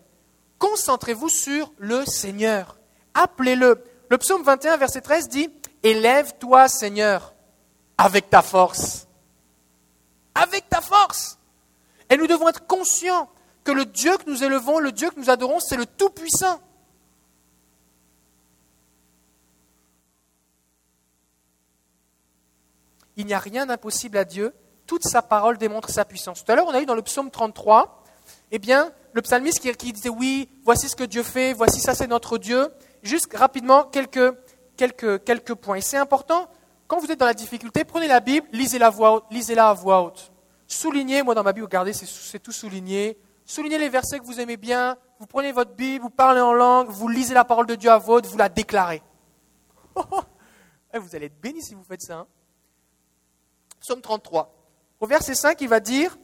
concentrez-vous 0.58 1.30
sur 1.30 1.71
le 1.78 2.06
Seigneur. 2.06 2.78
Appelez-le. 3.13 3.84
Le 4.10 4.17
psaume 4.17 4.43
21, 4.43 4.78
verset 4.78 5.01
13 5.01 5.30
dit 5.30 5.49
Élève-toi, 5.84 6.67
Seigneur, 6.67 7.34
avec 7.97 8.30
ta 8.30 8.41
force. 8.41 9.08
Avec 10.34 10.69
ta 10.69 10.82
force. 10.82 11.38
Et 12.10 12.17
nous 12.17 12.28
devons 12.28 12.49
être 12.49 12.65
conscients 12.65 13.30
que 13.65 13.71
le 13.71 13.86
Dieu 13.86 14.15
que 14.17 14.30
nous 14.30 14.43
élevons, 14.43 14.80
le 14.80 14.93
Dieu 14.93 15.10
que 15.10 15.19
nous 15.19 15.30
adorons, 15.30 15.60
c'est 15.60 15.75
le 15.75 15.88
Tout-Puissant. 15.88 16.62
Il 23.17 23.25
n'y 23.25 23.34
a 23.34 23.39
rien 23.39 23.65
d'impossible 23.65 24.17
à 24.17 24.23
Dieu. 24.23 24.54
Toute 24.86 25.04
sa 25.04 25.23
parole 25.23 25.58
démontre 25.58 25.89
sa 25.89 26.06
puissance. 26.06 26.45
Tout 26.45 26.51
à 26.51 26.56
l'heure, 26.56 26.67
on 26.67 26.73
a 26.73 26.82
eu 26.82 26.86
dans 26.86 26.95
le 26.95 27.01
psaume 27.01 27.32
33, 27.32 28.04
eh 28.51 28.60
bien, 28.60 28.91
le 29.13 29.21
psalmiste 29.23 29.60
qui, 29.60 29.93
disait 29.93 30.10
oui, 30.10 30.47
voici 30.63 30.88
ce 30.88 30.95
que 30.95 31.04
Dieu 31.04 31.23
fait, 31.23 31.54
voici 31.54 31.80
ça, 31.80 31.95
c'est 31.95 32.08
notre 32.08 32.38
Dieu. 32.38 32.69
Juste 33.01 33.36
rapidement, 33.36 33.86
quelques, 33.86 34.36
quelques, 34.78 35.23
quelques 35.23 35.56
points. 35.56 35.78
Et 35.78 35.82
c'est 35.82 35.97
important, 35.97 36.47
quand 36.88 36.99
vous 36.99 37.12
êtes 37.12 37.19
dans 37.19 37.25
la 37.25 37.34
difficulté, 37.34 37.84
prenez 37.84 38.08
la 38.08 38.19
Bible, 38.19 38.45
lisez-la, 38.51 38.93
lisez-la 39.32 39.69
à 39.69 39.73
voix 39.73 40.04
haute. 40.04 40.32
Soulignez, 40.67 41.23
moi 41.23 41.34
dans 41.34 41.43
ma 41.43 41.54
Bible, 41.54 41.65
regardez, 41.65 41.93
c'est 41.93 42.39
tout 42.39 42.51
souligné. 42.51 43.17
Soulignez 43.46 43.78
les 43.78 43.90
versets 43.90 44.20
que 44.20 44.26
vous 44.26 44.40
aimez 44.40 44.58
bien, 44.58 44.98
vous 45.20 45.28
prenez 45.28 45.52
votre 45.52 45.76
Bible, 45.76 46.04
vous 46.04 46.10
parlez 46.10 46.42
en 46.42 46.54
langue, 46.54 46.90
vous 46.90 47.08
lisez 47.08 47.34
la 47.34 47.46
parole 47.46 47.68
de 47.68 47.76
Dieu 47.76 47.92
à 47.92 48.00
haute, 48.00 48.26
vous 48.26 48.38
la 48.38 48.50
déclarez. 48.50 49.02
Eh, 50.94 50.98
vous 50.98 51.14
allez 51.14 51.26
être 51.26 51.42
béni 51.42 51.62
si 51.62 51.76
vous 51.76 51.84
faites 51.84 52.02
ça. 52.02 52.20
Hein. 52.20 52.28
Psaume 53.82 54.00
33. 54.00 54.50
Au 55.02 55.08
verset 55.08 55.36
5, 55.36 55.60
il 55.60 55.68
va 55.68 55.82
dire 55.82 56.18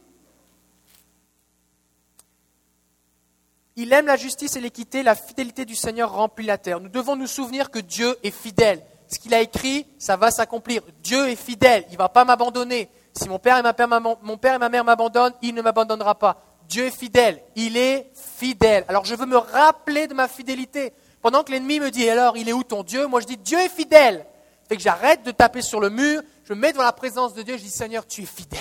Il 3.76 3.92
aime 3.92 4.06
la 4.06 4.16
justice 4.16 4.56
et 4.56 4.60
l'équité, 4.60 5.02
la 5.02 5.14
fidélité 5.14 5.66
du 5.66 5.74
Seigneur 5.74 6.12
remplit 6.12 6.46
la 6.46 6.56
terre. 6.56 6.80
Nous 6.80 6.88
devons 6.88 7.16
nous 7.16 7.26
souvenir 7.26 7.70
que 7.70 7.78
Dieu 7.78 8.16
est 8.22 8.30
fidèle. 8.30 8.82
Ce 9.08 9.18
qu'il 9.18 9.34
a 9.34 9.42
écrit, 9.42 9.86
ça 9.98 10.16
va 10.16 10.30
s'accomplir. 10.30 10.82
Dieu 11.02 11.28
est 11.28 11.36
fidèle, 11.36 11.84
il 11.88 11.92
ne 11.92 11.98
va 11.98 12.08
pas 12.08 12.24
m'abandonner. 12.24 12.90
Si 13.14 13.28
mon 13.28 13.38
père 13.38 13.58
et 13.58 14.58
ma 14.58 14.68
mère 14.68 14.84
m'abandonnent, 14.84 15.34
il 15.42 15.54
ne 15.54 15.60
m'abandonnera 15.60 16.14
pas. 16.14 16.51
Dieu 16.72 16.86
est 16.86 16.90
fidèle, 16.90 17.42
il 17.54 17.76
est 17.76 18.10
fidèle. 18.14 18.86
Alors 18.88 19.04
je 19.04 19.14
veux 19.14 19.26
me 19.26 19.36
rappeler 19.36 20.06
de 20.06 20.14
ma 20.14 20.26
fidélité. 20.26 20.94
Pendant 21.20 21.44
que 21.44 21.52
l'ennemi 21.52 21.80
me 21.80 21.90
dit 21.90 22.08
alors, 22.08 22.38
il 22.38 22.48
est 22.48 22.54
où 22.54 22.64
ton 22.64 22.82
Dieu? 22.82 23.06
Moi 23.06 23.20
je 23.20 23.26
dis 23.26 23.36
Dieu 23.36 23.58
est 23.58 23.68
fidèle. 23.68 24.24
Fait 24.70 24.76
que 24.76 24.82
j'arrête 24.82 25.22
de 25.22 25.32
taper 25.32 25.60
sur 25.60 25.80
le 25.80 25.90
mur, 25.90 26.22
je 26.44 26.54
me 26.54 26.60
mets 26.60 26.72
devant 26.72 26.84
la 26.84 26.94
présence 26.94 27.34
de 27.34 27.42
Dieu, 27.42 27.58
je 27.58 27.62
dis 27.62 27.68
Seigneur, 27.68 28.06
tu 28.06 28.22
es 28.22 28.26
fidèle. 28.26 28.58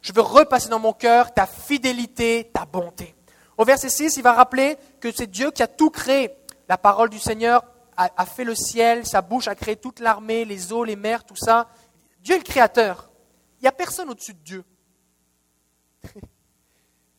Je 0.00 0.14
veux 0.14 0.22
repasser 0.22 0.70
dans 0.70 0.78
mon 0.78 0.94
cœur 0.94 1.34
ta 1.34 1.44
fidélité, 1.44 2.50
ta 2.54 2.64
bonté. 2.64 3.14
Au 3.58 3.66
verset 3.66 3.90
6, 3.90 4.16
il 4.16 4.22
va 4.22 4.32
rappeler 4.32 4.78
que 4.98 5.12
c'est 5.12 5.26
Dieu 5.26 5.50
qui 5.50 5.62
a 5.62 5.66
tout 5.66 5.90
créé. 5.90 6.30
La 6.70 6.78
parole 6.78 7.10
du 7.10 7.18
Seigneur 7.18 7.62
a, 7.98 8.24
fait 8.24 8.44
le 8.44 8.54
ciel, 8.54 9.04
sa 9.04 9.20
bouche 9.20 9.46
a 9.46 9.54
créé 9.54 9.76
toute 9.76 10.00
l'armée, 10.00 10.46
les 10.46 10.72
eaux, 10.72 10.84
les 10.84 10.96
mers, 10.96 11.22
tout 11.24 11.36
ça. 11.36 11.68
Dieu 12.20 12.36
est 12.36 12.38
le 12.38 12.44
créateur. 12.44 13.10
Il 13.58 13.64
n'y 13.64 13.68
a 13.68 13.72
personne 13.72 14.08
au-dessus 14.08 14.32
de 14.32 14.42
Dieu. 14.42 14.64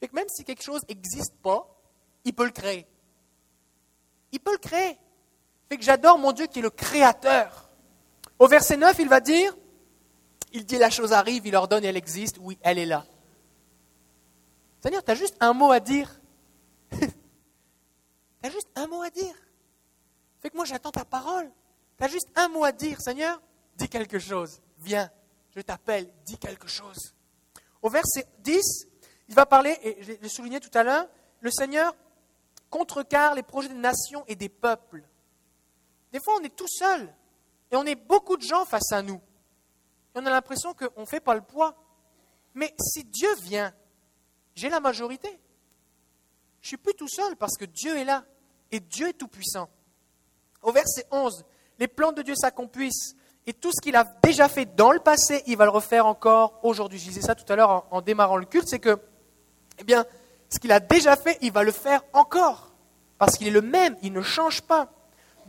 Et 0.01 0.07
que 0.07 0.15
même 0.15 0.27
si 0.29 0.43
quelque 0.43 0.63
chose 0.63 0.81
n'existe 0.89 1.35
pas, 1.41 1.67
il 2.23 2.33
peut 2.33 2.45
le 2.45 2.51
créer. 2.51 2.87
Il 4.31 4.39
peut 4.39 4.53
le 4.53 4.57
créer. 4.57 4.97
Fait 5.69 5.77
que 5.77 5.83
j'adore 5.83 6.17
mon 6.17 6.31
Dieu 6.31 6.47
qui 6.47 6.59
est 6.59 6.61
le 6.61 6.69
créateur. 6.69 7.69
Au 8.39 8.47
verset 8.47 8.77
9, 8.77 8.97
il 8.99 9.09
va 9.09 9.19
dire, 9.19 9.55
il 10.53 10.65
dit 10.65 10.77
la 10.77 10.89
chose 10.89 11.13
arrive, 11.13 11.45
il 11.45 11.55
ordonne 11.55 11.85
elle 11.85 11.97
existe, 11.97 12.37
oui, 12.39 12.57
elle 12.61 12.77
est 12.77 12.85
là. 12.85 13.05
C'est-à-dire, 14.79 15.03
tu 15.03 15.11
as 15.11 15.15
juste 15.15 15.35
un 15.39 15.53
mot 15.53 15.71
à 15.71 15.79
dire. 15.79 16.19
tu 16.91 17.07
as 18.43 18.49
juste 18.49 18.69
un 18.75 18.87
mot 18.87 19.01
à 19.01 19.09
dire. 19.11 19.35
Fait 20.41 20.49
que 20.49 20.55
moi, 20.55 20.65
j'attends 20.65 20.91
ta 20.91 21.05
parole. 21.05 21.51
Tu 21.97 22.03
as 22.03 22.07
juste 22.07 22.29
un 22.35 22.47
mot 22.47 22.63
à 22.63 22.71
dire, 22.71 22.99
Seigneur, 22.99 23.39
dis 23.77 23.87
quelque 23.87 24.17
chose. 24.17 24.59
Viens, 24.79 25.11
je 25.55 25.61
t'appelle, 25.61 26.11
dis 26.25 26.37
quelque 26.37 26.67
chose. 26.67 27.13
Au 27.83 27.89
verset 27.89 28.25
10, 28.39 28.87
il 29.31 29.35
va 29.35 29.45
parler, 29.45 29.77
et 29.81 30.03
je 30.03 30.11
l'ai 30.11 30.27
souligné 30.27 30.59
tout 30.59 30.77
à 30.77 30.83
l'heure, 30.83 31.07
le 31.39 31.49
Seigneur 31.51 31.95
contrecarre 32.69 33.33
les 33.33 33.43
projets 33.43 33.69
des 33.69 33.75
nations 33.75 34.25
et 34.27 34.35
des 34.35 34.49
peuples. 34.49 35.05
Des 36.11 36.19
fois, 36.19 36.35
on 36.37 36.43
est 36.43 36.53
tout 36.53 36.67
seul. 36.67 37.15
Et 37.71 37.77
on 37.77 37.85
est 37.85 37.95
beaucoup 37.95 38.35
de 38.35 38.41
gens 38.41 38.65
face 38.65 38.91
à 38.91 39.01
nous. 39.01 39.21
Et 40.13 40.19
on 40.19 40.25
a 40.25 40.29
l'impression 40.29 40.73
qu'on 40.73 40.99
ne 40.99 41.05
fait 41.05 41.21
pas 41.21 41.33
le 41.33 41.39
poids. 41.39 41.77
Mais 42.55 42.75
si 42.77 43.05
Dieu 43.05 43.33
vient, 43.35 43.73
j'ai 44.53 44.67
la 44.67 44.81
majorité. 44.81 45.29
Je 46.59 46.65
ne 46.65 46.67
suis 46.67 46.77
plus 46.77 46.93
tout 46.95 47.07
seul 47.07 47.37
parce 47.37 47.55
que 47.57 47.63
Dieu 47.63 47.95
est 47.97 48.03
là. 48.03 48.25
Et 48.69 48.81
Dieu 48.81 49.07
est 49.07 49.13
tout-puissant. 49.13 49.69
Au 50.61 50.73
verset 50.73 51.07
11, 51.09 51.45
les 51.79 51.87
plans 51.87 52.11
de 52.11 52.21
Dieu 52.21 52.35
s'accomplissent. 52.35 53.15
Et 53.47 53.53
tout 53.53 53.71
ce 53.71 53.81
qu'il 53.81 53.95
a 53.95 54.03
déjà 54.21 54.49
fait 54.49 54.65
dans 54.65 54.91
le 54.91 54.99
passé, 54.99 55.41
il 55.47 55.55
va 55.55 55.63
le 55.63 55.71
refaire 55.71 56.05
encore 56.05 56.59
aujourd'hui. 56.63 56.99
Je 56.99 57.05
disais 57.05 57.21
ça 57.21 57.33
tout 57.33 57.49
à 57.51 57.55
l'heure 57.55 57.69
en, 57.69 57.87
en, 57.91 58.01
démarrant 58.01 58.35
le 58.35 58.45
culte, 58.45 58.67
c'est 58.67 58.79
que, 58.79 58.99
eh 59.81 59.83
bien, 59.83 60.05
ce 60.49 60.59
qu'il 60.59 60.71
a 60.71 60.79
déjà 60.79 61.15
fait, 61.15 61.37
il 61.41 61.51
va 61.51 61.63
le 61.63 61.71
faire 61.71 62.01
encore. 62.13 62.71
Parce 63.17 63.37
qu'il 63.37 63.47
est 63.47 63.51
le 63.51 63.61
même, 63.61 63.95
il 64.01 64.13
ne 64.13 64.21
change 64.21 64.61
pas. 64.61 64.89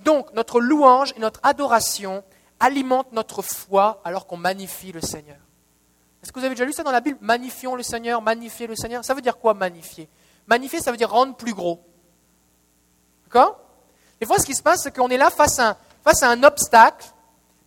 Donc, 0.05 0.33
notre 0.35 0.61
louange 0.61 1.13
et 1.17 1.21
notre 1.21 1.41
adoration 1.43 2.25
alimentent 2.61 3.13
notre 3.13 3.43
foi 3.43 4.01
alors 4.05 4.27
qu'on 4.27 4.37
magnifie 4.37 4.93
le 4.93 5.01
Seigneur. 5.01 5.39
Est-ce 6.23 6.33
que 6.33 6.39
vous 6.39 6.45
avez 6.45 6.55
déjà 6.55 6.65
lu 6.65 6.73
ça 6.73 6.83
dans 6.83 6.93
la 6.93 7.01
Bible? 7.01 7.19
Magnifions 7.21 7.75
le 7.75 7.83
Seigneur, 7.83 8.23
magnifier 8.23 8.67
le 8.67 8.77
Seigneur. 8.77 9.05
Ça 9.05 9.15
veut 9.15 9.23
dire 9.23 9.39
quoi 9.39 9.55
magnifier? 9.55 10.09
Magnifier, 10.47 10.81
ça 10.81 10.91
veut 10.91 10.97
dire 10.97 11.11
rendre 11.11 11.35
plus 11.35 11.55
gros. 11.55 11.81
D'accord? 13.25 13.59
Des 14.21 14.27
fois, 14.27 14.39
ce 14.39 14.47
qui 14.47 14.55
se 14.55 14.63
passe, 14.63 14.83
c'est 14.83 14.95
qu'on 14.95 15.09
est 15.09 15.17
là 15.17 15.31
face 15.31 15.59
à, 15.59 15.71
un, 15.71 15.77
face 16.05 16.23
à 16.23 16.31
un 16.31 16.43
obstacle, 16.45 17.07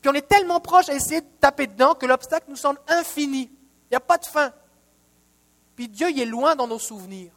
puis 0.02 0.10
on 0.10 0.14
est 0.14 0.28
tellement 0.28 0.62
proche 0.62 0.88
à 0.88 0.94
essayer 0.94 1.22
de 1.22 1.28
taper 1.42 1.68
dedans 1.68 1.96
que 1.96 2.06
l'obstacle 2.06 2.46
nous 2.48 2.56
semble 2.56 2.80
infini. 2.88 3.52
Il 3.52 3.92
n'y 3.92 3.98
a 3.98 4.00
pas 4.00 4.18
de 4.18 4.26
fin. 4.26 4.54
Puis 5.76 5.88
Dieu, 5.88 6.10
il 6.10 6.20
est 6.20 6.26
loin 6.26 6.56
dans 6.56 6.68
nos 6.68 6.80
souvenirs. 6.80 7.32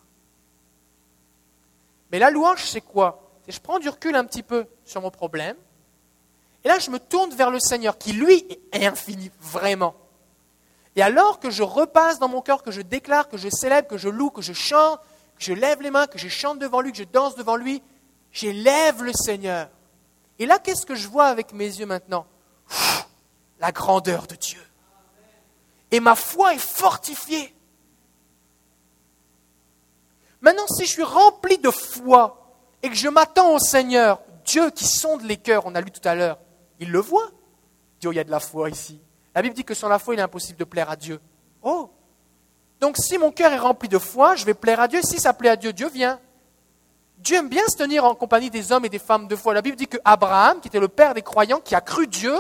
Mais 2.11 2.19
la 2.19 2.31
louange, 2.31 2.65
c'est 2.65 2.81
quoi? 2.81 3.23
Je 3.49 3.59
prends 3.59 3.79
du 3.79 3.89
recul 3.89 4.15
un 4.15 4.25
petit 4.25 4.43
peu 4.43 4.67
sur 4.85 5.01
mon 5.01 5.11
problème. 5.11 5.57
Et 6.65 6.69
là, 6.69 6.79
je 6.79 6.91
me 6.91 6.99
tourne 6.99 7.35
vers 7.35 7.51
le 7.51 7.61
Seigneur 7.61 7.99
qui, 7.99 8.13
lui, 8.13 8.47
est 8.73 8.87
infini, 8.87 9.31
vraiment. 9.41 9.95
Et 10.97 11.03
alors 11.03 11.39
que 11.39 11.51
je 11.51 11.63
repasse 11.63 12.19
dans 12.19 12.29
mon 12.29 12.43
cœur, 12.43 12.63
que 12.63 12.71
je 12.71 12.83
déclare, 12.83 13.29
que 13.29 13.37
je 13.37 13.49
célèbre, 13.49 13.89
que 13.89 13.99
je 13.99 14.09
loue, 14.09 14.31
que 14.31 14.43
je 14.43 14.53
chante, 14.53 15.01
que 15.39 15.45
je 15.45 15.53
lève 15.53 15.81
les 15.81 15.91
mains, 15.91 16.07
que 16.07 16.19
je 16.19 16.29
chante 16.29 16.59
devant 16.59 16.81
lui, 16.81 16.93
que 16.93 16.99
je 16.99 17.05
danse 17.05 17.37
devant 17.37 17.57
lui, 17.57 17.83
j'élève 18.33 19.03
le 19.03 19.13
Seigneur. 19.13 19.69
Et 20.39 20.47
là, 20.47 20.59
qu'est-ce 20.59 20.87
que 20.87 20.95
je 20.95 21.09
vois 21.09 21.27
avec 21.27 21.53
mes 21.53 21.67
yeux 21.67 21.87
maintenant? 21.87 22.27
La 23.61 23.73
grandeur 23.73 24.27
de 24.27 24.35
Dieu. 24.35 24.63
Et 25.91 26.01
ma 26.01 26.15
foi 26.15 26.55
est 26.55 26.59
fortifiée. 26.59 27.55
Maintenant, 30.41 30.67
si 30.69 30.85
je 30.85 30.91
suis 30.91 31.03
rempli 31.03 31.59
de 31.59 31.71
foi, 31.71 32.39
et 32.83 32.89
que 32.89 32.95
je 32.95 33.09
m'attends 33.09 33.55
au 33.55 33.59
Seigneur, 33.59 34.21
Dieu 34.45 34.71
qui 34.71 34.85
sonde 34.85 35.23
les 35.23 35.37
cœurs, 35.37 35.67
on 35.67 35.75
a 35.75 35.81
lu 35.81 35.91
tout 35.91 36.07
à 36.07 36.15
l'heure, 36.15 36.39
il 36.79 36.91
le 36.91 37.01
voit. 37.01 37.31
Dieu, 38.01 38.13
il 38.13 38.17
y 38.17 38.21
a 38.21 38.25
de 38.25 38.31
la 38.31 38.41
foi 38.41 38.71
ici. 38.71 39.01
La 39.35 39.43
Bible 39.43 39.55
dit 39.55 39.65
que 39.65 39.75
sans 39.75 39.89
la 39.89 39.99
foi, 39.99 40.15
il 40.15 40.21
est 40.21 40.23
impossible 40.23 40.59
de 40.59 40.65
plaire 40.65 40.91
à 40.91 40.97
Dieu. 40.97 41.21
Oh 41.63 41.91
Donc 42.81 42.97
si 42.97 43.19
mon 43.19 43.33
cœur 43.33 43.53
est 43.53 43.59
rempli 43.59 43.89
de 43.89 43.99
foi, 43.99 44.37
je 44.37 44.45
vais 44.45 44.55
plaire 44.55 44.81
à 44.81 44.89
Dieu. 44.89 45.01
Si 45.03 45.19
ça 45.19 45.33
plaît 45.33 45.51
à 45.51 45.57
Dieu, 45.57 45.73
Dieu 45.73 45.89
vient. 45.89 46.21
Dieu 47.19 47.37
aime 47.37 47.49
bien 47.49 47.67
se 47.69 47.77
tenir 47.77 48.05
en 48.05 48.15
compagnie 48.15 48.49
des 48.49 48.71
hommes 48.71 48.85
et 48.85 48.89
des 48.89 49.01
femmes 49.01 49.27
de 49.27 49.35
foi. 49.35 49.53
La 49.53 49.63
Bible 49.63 49.77
dit 49.77 49.89
que 49.89 49.99
Abraham, 50.05 50.61
qui 50.61 50.69
était 50.69 50.81
le 50.81 50.89
père 50.89 51.15
des 51.15 51.23
croyants, 51.23 51.61
qui 51.61 51.75
a 51.75 51.81
cru 51.81 52.07
Dieu, 52.07 52.35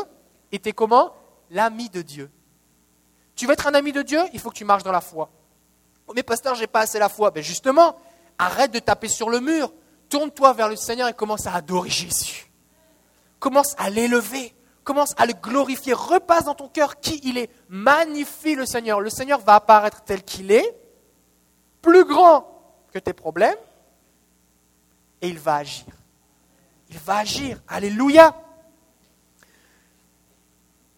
était 0.52 0.72
comment? 0.72 1.12
L'ami 1.50 1.88
de 1.88 2.02
Dieu. 2.02 2.30
Tu 3.34 3.46
veux 3.46 3.52
être 3.52 3.66
un 3.66 3.74
ami 3.74 3.92
de 3.92 4.02
Dieu? 4.02 4.20
Il 4.32 4.40
faut 4.40 4.50
que 4.50 4.56
tu 4.56 4.64
marches 4.64 4.84
dans 4.84 4.92
la 4.92 5.00
foi. 5.00 5.30
Oh, 6.09 6.12
mais 6.16 6.23
pasteur, 6.23 6.55
j'ai 6.55 6.66
pas 6.66 6.81
assez 6.81 6.99
la 6.99 7.09
foi. 7.09 7.31
Ben 7.31 7.42
justement, 7.42 7.97
arrête 8.38 8.73
de 8.73 8.79
taper 8.79 9.09
sur 9.09 9.29
le 9.29 9.40
mur. 9.40 9.73
Tourne-toi 10.09 10.55
vers 10.55 10.68
le 10.68 10.77
Seigneur 10.77 11.09
et 11.09 11.12
commence 11.12 11.47
à 11.47 11.55
adorer 11.55 11.90
Jésus. 11.90 12.51
Commence 13.38 13.75
à 13.79 13.90
l'élever. 13.90 14.55
Commence 14.85 15.12
à 15.18 15.27
le 15.27 15.35
glorifier. 15.35 15.92
Repasse 15.92 16.47
dans 16.47 16.55
ton 16.55 16.68
cœur 16.68 16.99
qui 16.99 17.21
il 17.25 17.37
est. 17.37 17.51
Magnifie 17.68 18.55
le 18.55 18.64
Seigneur. 18.64 19.01
Le 19.01 19.11
Seigneur 19.11 19.40
va 19.40 19.57
apparaître 19.57 20.03
tel 20.03 20.23
qu'il 20.23 20.51
est, 20.51 20.75
plus 21.83 22.05
grand 22.05 22.59
que 22.90 22.99
tes 22.99 23.12
problèmes, 23.12 23.59
et 25.21 25.29
il 25.29 25.38
va 25.38 25.57
agir. 25.57 25.85
Il 26.88 26.99
va 26.99 27.18
agir. 27.18 27.61
Alléluia. 27.68 28.35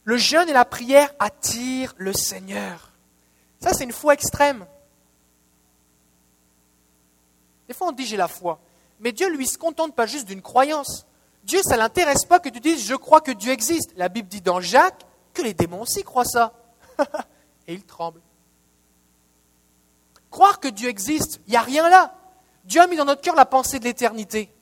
Le 0.05 0.16
jeûne 0.16 0.49
et 0.49 0.53
la 0.53 0.64
prière 0.64 1.11
attirent 1.18 1.94
le 1.96 2.12
Seigneur. 2.12 2.92
Ça, 3.59 3.73
c'est 3.75 3.85
une 3.85 3.92
foi 3.92 4.14
extrême. 4.14 4.66
Des 7.70 7.74
fois, 7.74 7.87
on 7.87 7.92
dit 7.92 8.04
j'ai 8.04 8.16
la 8.16 8.26
foi. 8.26 8.59
Mais 8.98 9.12
Dieu, 9.12 9.30
lui, 9.30 9.46
se 9.46 9.56
contente 9.56 9.94
pas 9.94 10.04
juste 10.04 10.26
d'une 10.26 10.42
croyance. 10.42 11.06
Dieu, 11.44 11.61
ça 11.62 11.74
ne 11.74 11.78
l'intéresse 11.78 12.24
pas 12.24 12.40
que 12.40 12.48
tu 12.48 12.59
dises 12.59 12.85
je 12.85 12.96
crois 12.96 13.20
que 13.20 13.30
Dieu 13.30 13.52
existe. 13.52 13.92
La 13.94 14.09
Bible 14.09 14.26
dit 14.26 14.40
dans 14.40 14.61
Jacques 14.61 15.06
que 15.33 15.40
les 15.40 15.54
démons 15.54 15.83
aussi 15.83 16.02
croient 16.02 16.24
ça. 16.24 16.52
Et 17.68 17.74
ils 17.74 17.85
tremblent. 17.85 18.22
Croire 20.33 20.59
que 20.59 20.66
Dieu 20.66 20.88
existe, 20.88 21.40
il 21.46 21.52
n'y 21.52 21.56
a 21.56 21.62
rien 21.62 21.88
là. 21.88 22.12
Dieu 22.64 22.80
a 22.80 22.88
mis 22.88 22.96
dans 22.96 23.04
notre 23.04 23.22
cœur 23.22 23.37
la 23.37 23.46
pensée 23.46 23.78
de 23.78 23.85
l'éternité. 23.85 24.52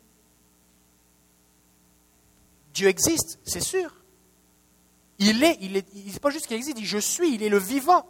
Dieu 2.75 2.89
existe, 2.89 3.39
c'est 3.43 3.63
sûr. 3.63 3.91
Il 5.19 5.43
est, 5.43 5.57
il 5.63 5.79
est, 5.79 6.21
pas 6.21 6.29
juste 6.29 6.47
qu'il 6.47 6.57
existe, 6.59 6.77
il 6.77 6.83
dit 6.83 6.87
je 6.87 6.99
suis, 6.99 7.37
il 7.37 7.43
est 7.43 7.49
le 7.49 7.57
vivant. 7.59 8.05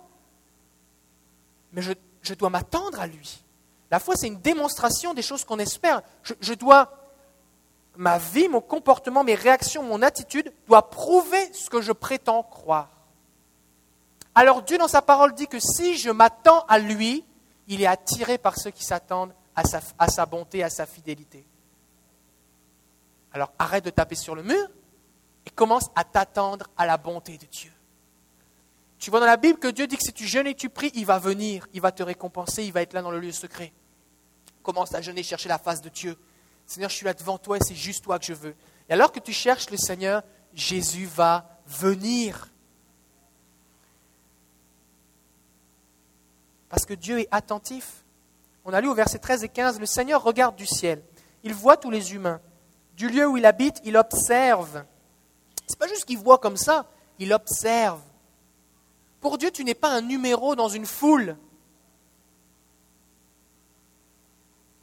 Mais 1.73 1.83
je 1.83 2.35
dois 2.35 2.51
m'attendre 2.51 2.99
à 2.99 3.07
lui. 3.07 3.45
La 3.91 3.99
foi, 3.99 4.17
c'est 4.17 4.27
une 4.27 4.41
démonstration 4.41 5.15
des 5.15 5.23
choses 5.23 5.45
qu'on 5.45 5.59
espère. 5.59 6.03
Je, 6.23 6.55
dois, 6.55 6.93
ma 7.97 8.19
vie, 8.19 8.49
mon 8.49 8.61
comportement, 8.61 9.25
mes 9.25 9.35
réactions, 9.35 9.83
mon 9.83 10.03
attitude 10.03 10.53
doit 10.67 10.91
prouver 10.91 11.53
ce 11.55 11.71
que 11.71 11.81
je 11.81 11.93
prétends 11.93 12.43
croire. 12.43 12.91
Alors 14.35 14.63
Dieu, 14.63 14.79
dans 14.79 14.89
sa 14.89 15.03
parole, 15.03 15.35
dit 15.35 15.49
que 15.49 15.59
si 15.59 15.97
je 15.97 16.11
m'attends 16.11 16.65
à 16.69 16.79
lui, 16.79 17.25
il 17.67 17.83
est 17.83 17.87
attiré 17.87 18.39
par 18.39 18.59
ceux 18.59 18.71
qui 18.71 18.85
s'attendent 18.85 19.33
à 19.57 19.65
sa, 19.65 19.81
à 19.99 20.09
sa 20.09 20.27
bonté, 20.27 20.63
à 20.63 20.71
sa 20.71 20.87
fidélité. 20.87 21.45
Alors 23.33 23.53
arrête 23.59 23.85
de 23.85 23.91
taper 23.91 24.15
sur 24.15 24.35
le 24.35 24.43
mur 24.43 24.69
et 25.47 25.51
commence 25.51 25.91
à 25.97 26.05
t'attendre 26.05 26.67
à 26.77 26.87
la 26.87 26.97
bonté 26.97 27.37
de 27.37 27.47
Dieu. 27.47 27.73
Tu 28.99 29.11
vois 29.11 29.21
dans 29.21 29.27
la 29.27 29.37
Bible 29.37 29.59
que 29.59 29.69
Dieu 29.69 29.87
dit 29.87 29.97
que 29.97 30.03
si 30.03 30.13
tu 30.13 30.27
jeûnes 30.27 30.47
et 30.47 30.55
tu 30.55 30.69
pries, 30.69 30.91
il 30.95 31.07
va 31.07 31.19
venir, 31.19 31.67
il 31.73 31.81
va 31.81 31.93
te 31.93 32.03
récompenser, 32.03 32.65
il 32.65 32.73
va 32.73 32.83
être 32.83 32.93
là 32.93 33.03
dans 33.03 33.11
le 33.11 33.21
lieu 33.21 33.33
secret. 33.33 33.73
Commence 34.69 34.95
à 34.95 35.01
jeûner, 35.01 35.23
chercher 35.23 35.49
la 35.49 35.57
face 35.57 35.81
de 35.81 35.89
Dieu. 35.89 36.15
Seigneur, 36.67 36.91
je 36.91 36.97
suis 36.97 37.07
là 37.07 37.15
devant 37.15 37.39
toi 37.39 37.57
et 37.57 37.61
c'est 37.67 37.75
juste 37.75 38.05
toi 38.05 38.19
que 38.19 38.27
je 38.27 38.35
veux. 38.35 38.55
Et 38.91 38.93
alors 38.93 39.13
que 39.13 39.19
tu 39.19 39.33
cherches 39.33 39.71
le 39.71 39.79
Seigneur, 39.79 40.23
Jésus 40.53 41.07
va 41.07 41.59
venir. 41.67 42.51
Parce 46.69 46.85
que 46.85 46.93
Dieu 46.93 47.21
est 47.21 47.29
attentif. 47.31 48.05
On 48.67 48.75
a 48.75 48.83
lu 48.83 48.89
au 48.89 48.95
verset 48.95 49.19
13 49.19 49.45
et 49.45 49.49
15, 49.49 49.81
le 49.81 49.87
Seigneur 49.87 50.23
regarde 50.23 50.55
du 50.55 50.67
ciel. 50.67 51.03
Il 51.45 51.55
voit 51.55 51.79
tous 51.79 51.91
les 51.91 52.13
humains. 52.13 52.43
Du 52.95 53.09
lieu 53.09 53.27
où 53.27 53.39
il 53.39 53.47
habite, 53.47 53.81
il 53.85 53.97
observe. 53.97 54.85
Ce 55.67 55.73
n'est 55.73 55.79
pas 55.79 55.89
juste 55.89 56.05
qu'il 56.05 56.19
voit 56.19 56.37
comme 56.37 56.59
ça, 56.59 56.85
il 57.19 57.33
observe. 57.33 58.03
Pour 59.23 59.39
Dieu, 59.39 59.51
tu 59.51 59.65
n'es 59.65 59.75
pas 59.75 59.89
un 59.89 60.03
numéro 60.03 60.55
dans 60.55 60.69
une 60.69 60.85
foule. 60.85 61.39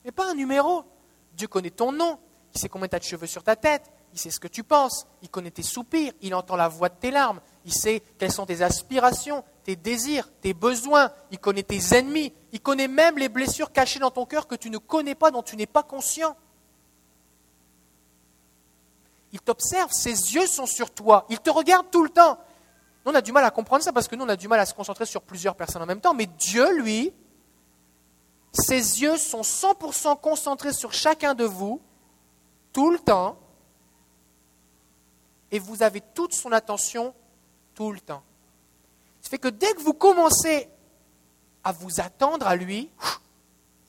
N'es 0.05 0.11
pas 0.11 0.29
un 0.29 0.35
numéro. 0.35 0.85
Dieu 1.33 1.47
connaît 1.47 1.71
ton 1.71 1.91
nom, 1.91 2.19
il 2.53 2.59
sait 2.59 2.69
combien 2.69 2.87
tu 2.87 2.95
as 2.95 2.99
de 2.99 3.03
cheveux 3.03 3.27
sur 3.27 3.43
ta 3.43 3.57
tête, 3.57 3.91
il 4.13 4.19
sait 4.19 4.31
ce 4.31 4.39
que 4.39 4.47
tu 4.47 4.63
penses, 4.63 5.05
il 5.21 5.29
connaît 5.29 5.51
tes 5.51 5.63
soupirs, 5.63 6.13
il 6.21 6.33
entend 6.33 6.55
la 6.55 6.69
voix 6.69 6.87
de 6.87 6.95
tes 6.95 7.11
larmes, 7.11 7.41
il 7.65 7.73
sait 7.73 8.01
quelles 8.17 8.31
sont 8.31 8.45
tes 8.45 8.61
aspirations, 8.61 9.43
tes 9.65 9.75
désirs, 9.75 10.29
tes 10.39 10.53
besoins, 10.53 11.11
il 11.31 11.39
connaît 11.39 11.63
tes 11.63 11.81
ennemis, 11.93 12.33
il 12.53 12.61
connaît 12.61 12.87
même 12.87 13.17
les 13.17 13.27
blessures 13.27 13.73
cachées 13.73 13.99
dans 13.99 14.11
ton 14.11 14.25
cœur 14.25 14.47
que 14.47 14.55
tu 14.55 14.69
ne 14.69 14.77
connais 14.77 15.15
pas, 15.15 15.31
dont 15.31 15.43
tu 15.43 15.57
n'es 15.57 15.65
pas 15.65 15.83
conscient. 15.83 16.37
Il 19.33 19.41
t'observe, 19.41 19.91
ses 19.91 20.35
yeux 20.35 20.47
sont 20.47 20.67
sur 20.67 20.91
toi, 20.91 21.25
il 21.29 21.39
te 21.39 21.49
regarde 21.49 21.87
tout 21.91 22.03
le 22.03 22.09
temps. 22.09 22.37
Nous, 23.05 23.11
on 23.11 23.15
a 23.15 23.21
du 23.21 23.33
mal 23.33 23.43
à 23.43 23.51
comprendre 23.51 23.83
ça 23.83 23.91
parce 23.91 24.07
que 24.07 24.15
nous, 24.15 24.23
on 24.23 24.29
a 24.29 24.37
du 24.37 24.47
mal 24.47 24.59
à 24.59 24.65
se 24.65 24.73
concentrer 24.73 25.05
sur 25.05 25.21
plusieurs 25.21 25.55
personnes 25.55 25.81
en 25.81 25.85
même 25.85 25.99
temps. 25.99 26.13
Mais 26.13 26.25
Dieu, 26.25 26.75
lui, 26.77 27.13
ses 28.55 29.01
yeux 29.01 29.17
sont 29.17 29.41
100% 29.41 30.19
concentrés 30.19 30.73
sur 30.73 30.93
chacun 30.93 31.33
de 31.33 31.43
vous, 31.43 31.81
tout 32.73 32.91
le 32.91 32.99
temps, 32.99 33.37
et 35.51 35.59
vous 35.59 35.83
avez 35.83 36.01
toute 36.01 36.33
son 36.33 36.51
attention 36.51 37.13
tout 37.73 37.91
le 37.91 37.99
temps. 37.99 38.23
Ça 39.21 39.29
fait 39.29 39.37
que 39.37 39.47
dès 39.47 39.73
que 39.73 39.81
vous 39.81 39.93
commencez 39.93 40.69
à 41.63 41.71
vous 41.71 41.99
attendre 41.99 42.47
à 42.47 42.55
lui, 42.55 42.91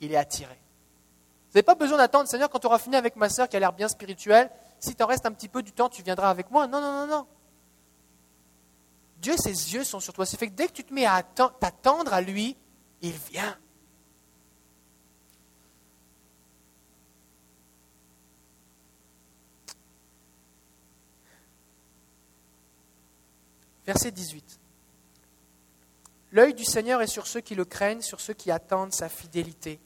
il 0.01 0.11
est 0.11 0.17
attiré. 0.17 0.55
Vous 0.55 1.53
n'avez 1.55 1.63
pas 1.63 1.75
besoin 1.75 1.97
d'attendre, 1.97 2.29
Seigneur, 2.29 2.49
quand 2.49 2.59
tu 2.59 2.67
auras 2.67 2.79
fini 2.79 2.95
avec 2.95 3.15
ma 3.15 3.29
soeur 3.29 3.47
qui 3.47 3.55
a 3.55 3.59
l'air 3.59 3.73
bien 3.73 3.87
spirituelle, 3.87 4.49
si 4.79 4.95
tu 4.95 5.03
en 5.03 5.07
restes 5.07 5.25
un 5.25 5.31
petit 5.31 5.47
peu 5.47 5.63
du 5.63 5.71
temps, 5.71 5.89
tu 5.89 6.03
viendras 6.03 6.29
avec 6.29 6.51
moi. 6.51 6.67
Non, 6.67 6.81
non, 6.81 6.91
non, 6.91 7.07
non. 7.07 7.27
Dieu, 9.21 9.35
ses 9.37 9.73
yeux 9.73 9.83
sont 9.83 9.99
sur 9.99 10.13
toi. 10.13 10.25
C'est 10.25 10.37
fait 10.37 10.47
que 10.47 10.53
dès 10.53 10.67
que 10.67 10.73
tu 10.73 10.83
te 10.83 10.93
mets 10.93 11.05
à 11.05 11.23
t'attendre 11.23 12.13
à 12.13 12.21
lui, 12.21 12.55
il 13.01 13.13
vient. 13.13 13.57
Verset 23.87 24.11
18. 24.11 24.59
L'œil 26.33 26.53
du 26.53 26.65
Seigneur 26.65 27.01
est 27.01 27.07
sur 27.07 27.25
ceux 27.25 27.39
qui 27.39 27.55
le 27.55 27.63
craignent, 27.63 28.01
sur 28.01 28.19
ceux 28.19 28.33
qui 28.33 28.51
attendent 28.51 28.93
sa 28.93 29.07
fidélité. 29.07 29.79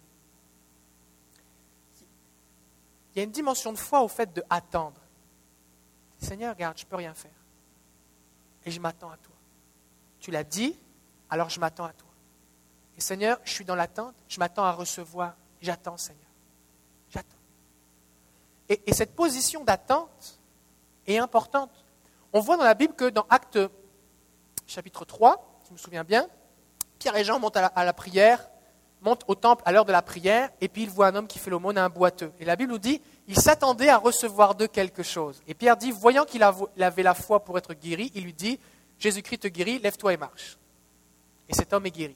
Il 3.14 3.20
y 3.20 3.22
a 3.22 3.24
une 3.24 3.32
dimension 3.32 3.72
de 3.72 3.78
foi 3.78 4.02
au 4.02 4.08
fait 4.08 4.34
de 4.34 4.44
attendre. 4.50 5.00
Seigneur, 6.18 6.56
regarde, 6.56 6.78
je 6.80 6.86
ne 6.86 6.90
peux 6.90 6.96
rien 6.96 7.14
faire 7.14 7.32
et 8.66 8.72
je 8.72 8.80
m'attends 8.80 9.12
à 9.12 9.18
toi. 9.18 9.36
Tu 10.20 10.32
l'as 10.32 10.44
dit, 10.44 10.78
alors 11.30 11.50
je 11.50 11.60
m'attends 11.60 11.86
à 11.86 11.94
toi. 11.94 12.10
Et 12.98 13.02
Seigneur, 13.02 13.40
je 13.44 13.52
suis 13.52 13.66
dans 13.66 13.76
l'attente, 13.76 14.16
je 14.28 14.40
m'attends 14.40 14.64
à 14.64 14.72
recevoir, 14.72 15.36
j'attends 15.62 15.98
Seigneur. 15.98 16.22
J'attends. 17.12 17.38
Et, 18.70 18.82
et, 18.86 18.94
cette 18.94 19.16
position 19.16 19.64
d'attente 19.64 20.40
est 21.06 21.18
importante. 21.18 21.72
On 22.34 22.40
voit 22.40 22.58
dans 22.58 22.64
la 22.64 22.74
Bible 22.74 22.94
que 22.94 23.10
dans 23.10 23.26
Acte 23.30 23.60
chapitre 24.72 25.06
3, 25.06 25.60
si 25.62 25.68
je 25.68 25.74
me 25.74 25.78
souviens 25.78 26.04
bien, 26.04 26.28
Pierre 26.98 27.16
et 27.18 27.24
Jean 27.24 27.40
montent 27.40 27.58
à 27.58 27.84
la, 27.84 27.94
prière, 27.94 28.50
montent 29.02 29.24
au 29.28 29.36
temple 29.36 29.64
à 29.66 29.72
l'heure 29.72 29.86
de 29.86 29.92
la 29.92 30.02
prière, 30.02 30.50
et 30.62 30.70
puis 30.70 30.84
ils 30.84 30.90
voient 30.90 31.08
un 31.08 31.16
homme 31.16 31.28
qui 31.28 31.40
fait 31.40 31.50
l'aumône 31.50 31.78
à 31.78 31.84
un 31.84 31.90
boiteux. 31.90 32.32
Et 32.40 32.46
la 32.46 32.56
Bible 32.56 32.72
nous 32.72 32.78
dit, 32.78 33.02
il 33.28 33.38
s'attendait 33.38 33.90
à 33.90 33.98
recevoir 33.98 34.56
d'eux 34.56 34.68
quelque 34.68 35.04
chose. 35.04 35.42
Et 35.48 35.54
Pierre 35.54 35.78
dit, 35.78 35.92
voyant 35.92 36.26
qu'il 36.26 36.44
avait 36.44 37.04
la 37.04 37.14
foi 37.14 37.44
pour 37.44 37.58
être 37.58 37.74
guéri, 37.74 38.12
il 38.16 38.24
lui 38.24 38.34
dit, 38.34 38.60
Jésus-Christ 38.98 39.40
te 39.40 39.48
guérit, 39.48 39.80
lève-toi 39.80 40.14
et 40.14 40.18
marche. 40.18 40.58
Et 41.50 41.54
cet 41.54 41.74
homme 41.74 41.86
est 41.86 41.92
guéri. 41.92 42.16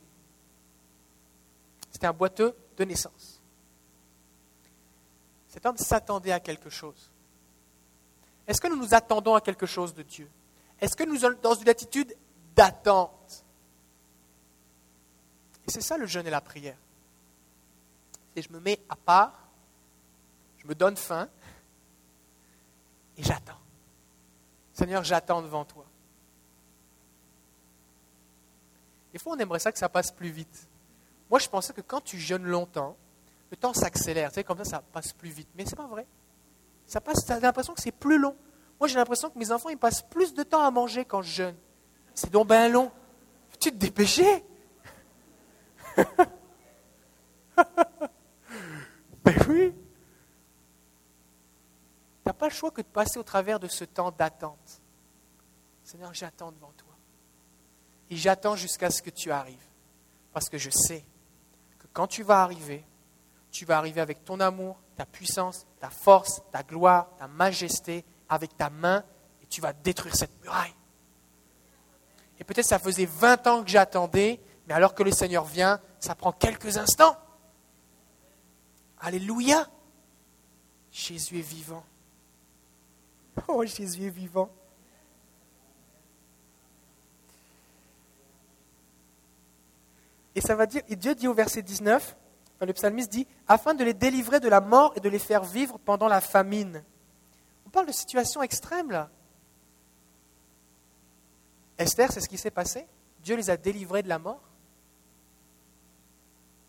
C'était 1.92 2.08
un 2.08 2.14
boiteux 2.14 2.56
de 2.78 2.84
naissance. 2.86 3.42
Cet 5.50 5.66
homme 5.66 5.78
s'attendait 5.78 6.32
à 6.32 6.40
quelque 6.40 6.70
chose. 6.70 7.10
Est-ce 8.48 8.62
que 8.62 8.68
nous 8.68 8.78
nous 8.78 8.94
attendons 8.94 9.36
à 9.36 9.42
quelque 9.42 9.66
chose 9.66 9.94
de 9.94 10.04
Dieu? 10.04 10.30
Est-ce 10.80 10.96
que 10.96 11.04
nous 11.04 11.18
sommes 11.18 11.38
dans 11.42 11.56
une 11.56 11.70
attitude 11.70 12.14
d'attente 12.56 13.44
Et 15.68 15.72
c'est 15.72 15.82
ça 15.82 15.98
le 15.98 16.06
jeûne 16.06 16.28
et 16.28 16.32
la 16.32 16.42
prière. 16.42 16.78
Et 18.36 18.42
je 18.42 18.52
me 18.52 18.60
mets 18.60 18.80
à 18.90 18.96
part 18.96 19.46
je 20.66 20.70
me 20.70 20.74
donne 20.74 20.98
faim 20.98 21.30
et 23.18 23.24
j'attends. 23.24 23.60
Seigneur, 24.74 25.04
j'attends 25.04 25.44
devant 25.44 25.64
toi. 25.64 25.86
Des 29.14 29.20
fois, 29.20 29.34
on 29.34 29.38
aimerait 29.38 29.60
ça 29.60 29.72
que 29.72 29.78
ça 29.78 29.88
passe 29.88 30.12
plus 30.12 30.30
vite. 30.30 30.68
Moi, 31.30 31.38
je 31.38 31.48
pensais 31.48 31.72
que 31.72 31.82
quand 31.82 32.02
tu 32.02 32.20
jeûnes 32.20 32.46
longtemps, 32.46 32.98
le 33.52 33.58
temps 33.58 33.74
s'accélère. 33.74 34.30
Tu 34.32 34.36
sais, 34.36 34.44
comme 34.44 34.58
ça, 34.58 34.66
ça 34.66 34.84
passe 34.92 35.14
plus 35.14 35.30
vite. 35.30 35.48
Mais 35.56 35.66
ce 35.66 35.70
n'est 35.70 35.76
pas 35.76 35.88
vrai. 35.88 36.08
Ça 36.88 37.00
passe, 37.00 37.24
tu 37.24 37.32
as 37.32 37.40
l'impression 37.40 37.76
que 37.76 37.82
c'est 37.82 37.92
plus 37.92 38.18
long. 38.18 38.36
Moi, 38.80 38.88
j'ai 38.88 38.96
l'impression 38.96 39.30
que 39.30 39.38
mes 39.38 39.52
enfants, 39.52 39.70
ils 39.70 39.78
passent 39.78 40.02
plus 40.02 40.34
de 40.34 40.42
temps 40.42 40.64
à 40.64 40.72
manger 40.72 41.06
quand 41.06 41.22
je 41.22 41.32
jeûne. 41.32 41.56
C'est 42.16 42.32
donc 42.32 42.48
bien 42.48 42.70
long. 42.70 42.92
Tu 43.60 43.72
te 43.72 43.76
dépêcher? 43.76 44.44
Ben 49.24 49.36
oui. 49.50 49.74
Tu 49.74 49.78
n'as 52.28 52.34
pas 52.34 52.48
le 52.48 52.54
choix 52.54 52.70
que 52.70 52.82
de 52.82 52.88
passer 52.88 53.18
au 53.18 53.24
travers 53.24 53.60
de 53.60 53.68
ce 53.68 53.84
temps 53.84 54.12
d'attente. 54.12 54.82
Seigneur, 55.84 56.14
j'attends 56.14 56.52
devant 56.52 56.72
toi. 56.78 56.94
Et 58.12 58.16
j'attends 58.16 58.56
jusqu'à 58.56 58.92
ce 58.92 59.02
que 59.02 59.10
tu 59.10 59.32
arrives. 59.32 59.66
Parce 60.32 60.48
que 60.48 60.60
je 60.60 60.70
sais 60.70 61.04
que 61.80 61.88
quand 61.92 62.06
tu 62.06 62.22
vas 62.22 62.44
arriver, 62.44 62.86
tu 63.50 63.66
vas 63.66 63.80
arriver 63.80 64.02
avec 64.02 64.24
ton 64.24 64.40
amour, 64.40 64.80
ta 64.96 65.08
puissance, 65.08 65.66
ta 65.80 65.90
force, 65.90 66.44
ta 66.52 66.62
gloire, 66.62 67.10
ta 67.18 67.28
majesté, 67.28 68.06
avec 68.30 68.56
ta 68.58 68.70
main, 68.70 69.04
et 69.42 69.48
tu 69.48 69.62
vas 69.62 69.74
détruire 69.74 70.16
cette 70.16 70.40
muraille. 70.44 70.76
Et 72.40 72.44
peut-être 72.44 72.66
ça 72.66 72.80
faisait 72.80 73.06
20 73.06 73.48
ans 73.48 73.64
que 73.64 73.70
j'attendais, 73.70 74.40
mais 74.68 74.74
alors 74.74 74.94
que 74.94 75.04
le 75.04 75.12
Seigneur 75.12 75.46
vient, 75.46 75.80
ça 76.00 76.16
prend 76.16 76.32
quelques 76.32 76.78
instants. 76.78 77.18
Alléluia. 79.00 79.68
Jésus 80.92 81.40
est 81.40 81.48
vivant. 81.48 81.84
Oh, 83.48 83.64
Jésus 83.66 84.06
est 84.06 84.10
vivant. 84.10 84.50
Et 90.36 90.42
ça 90.42 90.56
va 90.56 90.66
dire, 90.66 90.82
et 90.90 90.96
Dieu 90.96 91.16
dit 91.16 91.28
au 91.28 91.34
verset 91.34 91.62
19, 91.62 92.18
le 92.62 92.74
psalmiste 92.74 93.12
dit, 93.12 93.28
afin 93.48 93.74
de 93.74 93.84
les 93.84 93.94
délivrer 93.94 94.40
de 94.40 94.50
la 94.50 94.62
mort 94.62 94.94
et 94.96 95.00
de 95.00 95.10
les 95.10 95.20
faire 95.20 95.44
vivre 95.44 95.78
pendant 95.80 96.08
la 96.08 96.22
famine. 96.22 96.84
On 97.66 97.70
parle 97.70 97.88
de 97.88 97.92
situation 97.92 98.42
extrême 98.42 98.92
là. 98.92 99.10
Esther, 101.78 102.12
c'est 102.12 102.22
ce 102.22 102.30
qui 102.30 102.38
s'est 102.38 102.52
passé. 102.52 102.88
Dieu 103.24 103.36
les 103.36 103.50
a 103.50 103.58
délivrés 103.58 104.04
de 104.04 104.10
la 104.10 104.20
mort. 104.20 104.42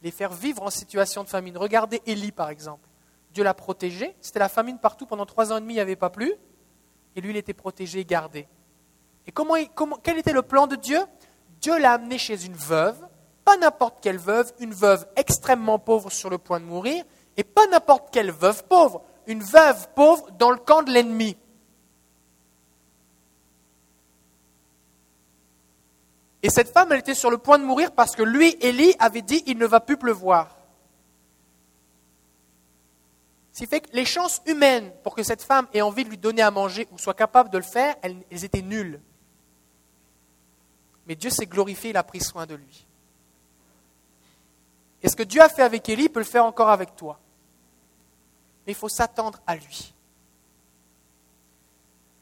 Les 0.02 0.10
faire 0.10 0.32
vivre 0.32 0.62
en 0.62 0.70
situation 0.70 1.24
de 1.24 1.28
famine. 1.28 1.56
Regardez 1.56 2.02
Élie 2.06 2.32
par 2.32 2.50
exemple. 2.50 2.88
Dieu 3.32 3.44
l'a 3.44 3.54
protégé. 3.54 4.14
C'était 4.20 4.38
la 4.38 4.48
famine 4.48 4.78
partout 4.78 5.06
pendant 5.06 5.26
trois 5.26 5.52
ans 5.52 5.58
et 5.58 5.60
demi, 5.60 5.74
il 5.74 5.76
n'y 5.76 5.80
avait 5.80 5.96
pas 5.96 6.10
plus 6.10 6.34
et 7.14 7.22
lui, 7.22 7.30
il 7.30 7.36
était 7.38 7.54
protégé 7.54 8.00
et 8.00 8.04
gardé. 8.04 8.46
Et 9.26 9.32
comment, 9.32 9.54
comment, 9.74 9.98
quel 10.02 10.18
était 10.18 10.34
le 10.34 10.42
plan 10.42 10.66
de 10.66 10.76
Dieu? 10.76 11.00
Dieu 11.62 11.78
l'a 11.78 11.92
amené 11.92 12.18
chez 12.18 12.44
une 12.44 12.54
veuve 12.54 13.02
pas 13.46 13.56
n'importe 13.56 13.98
quelle 14.02 14.18
veuve, 14.18 14.52
une 14.58 14.74
veuve 14.74 15.06
extrêmement 15.14 15.78
pauvre 15.78 16.10
sur 16.10 16.28
le 16.28 16.36
point 16.36 16.58
de 16.58 16.64
mourir, 16.64 17.04
et 17.36 17.44
pas 17.44 17.68
n'importe 17.68 18.08
quelle 18.10 18.32
veuve 18.32 18.64
pauvre, 18.64 19.02
une 19.28 19.40
veuve 19.40 19.88
pauvre 19.94 20.28
dans 20.32 20.50
le 20.50 20.56
camp 20.56 20.82
de 20.82 20.90
l'ennemi. 20.90 21.36
Et 26.46 26.48
cette 26.48 26.72
femme, 26.72 26.92
elle 26.92 27.00
était 27.00 27.16
sur 27.16 27.28
le 27.28 27.38
point 27.38 27.58
de 27.58 27.64
mourir 27.64 27.90
parce 27.90 28.14
que 28.14 28.22
lui, 28.22 28.56
Élie, 28.60 28.94
avait 29.00 29.22
dit 29.22 29.42
il 29.46 29.58
ne 29.58 29.66
va 29.66 29.80
plus 29.80 29.96
pleuvoir. 29.96 30.56
Ce 33.52 33.58
qui 33.58 33.66
fait 33.66 33.80
que 33.80 33.90
les 33.92 34.04
chances 34.04 34.40
humaines 34.46 34.92
pour 35.02 35.16
que 35.16 35.24
cette 35.24 35.42
femme 35.42 35.66
ait 35.74 35.80
envie 35.80 36.04
de 36.04 36.08
lui 36.08 36.18
donner 36.18 36.42
à 36.42 36.52
manger 36.52 36.86
ou 36.92 36.98
soit 36.98 37.14
capable 37.14 37.50
de 37.50 37.58
le 37.58 37.64
faire, 37.64 37.96
elles, 38.00 38.44
étaient 38.44 38.62
nulles. 38.62 39.00
Mais 41.08 41.16
Dieu 41.16 41.30
s'est 41.30 41.46
glorifié, 41.46 41.90
il 41.90 41.96
a 41.96 42.04
pris 42.04 42.20
soin 42.20 42.46
de 42.46 42.54
lui. 42.54 42.86
Et 45.02 45.08
ce 45.08 45.16
que 45.16 45.24
Dieu 45.24 45.42
a 45.42 45.48
fait 45.48 45.62
avec 45.62 45.88
Élie 45.88 46.08
peut 46.08 46.20
le 46.20 46.24
faire 46.24 46.44
encore 46.44 46.68
avec 46.68 46.94
toi. 46.94 47.18
Mais 48.64 48.72
il 48.72 48.76
faut 48.76 48.88
s'attendre 48.88 49.40
à 49.48 49.56
lui. 49.56 49.92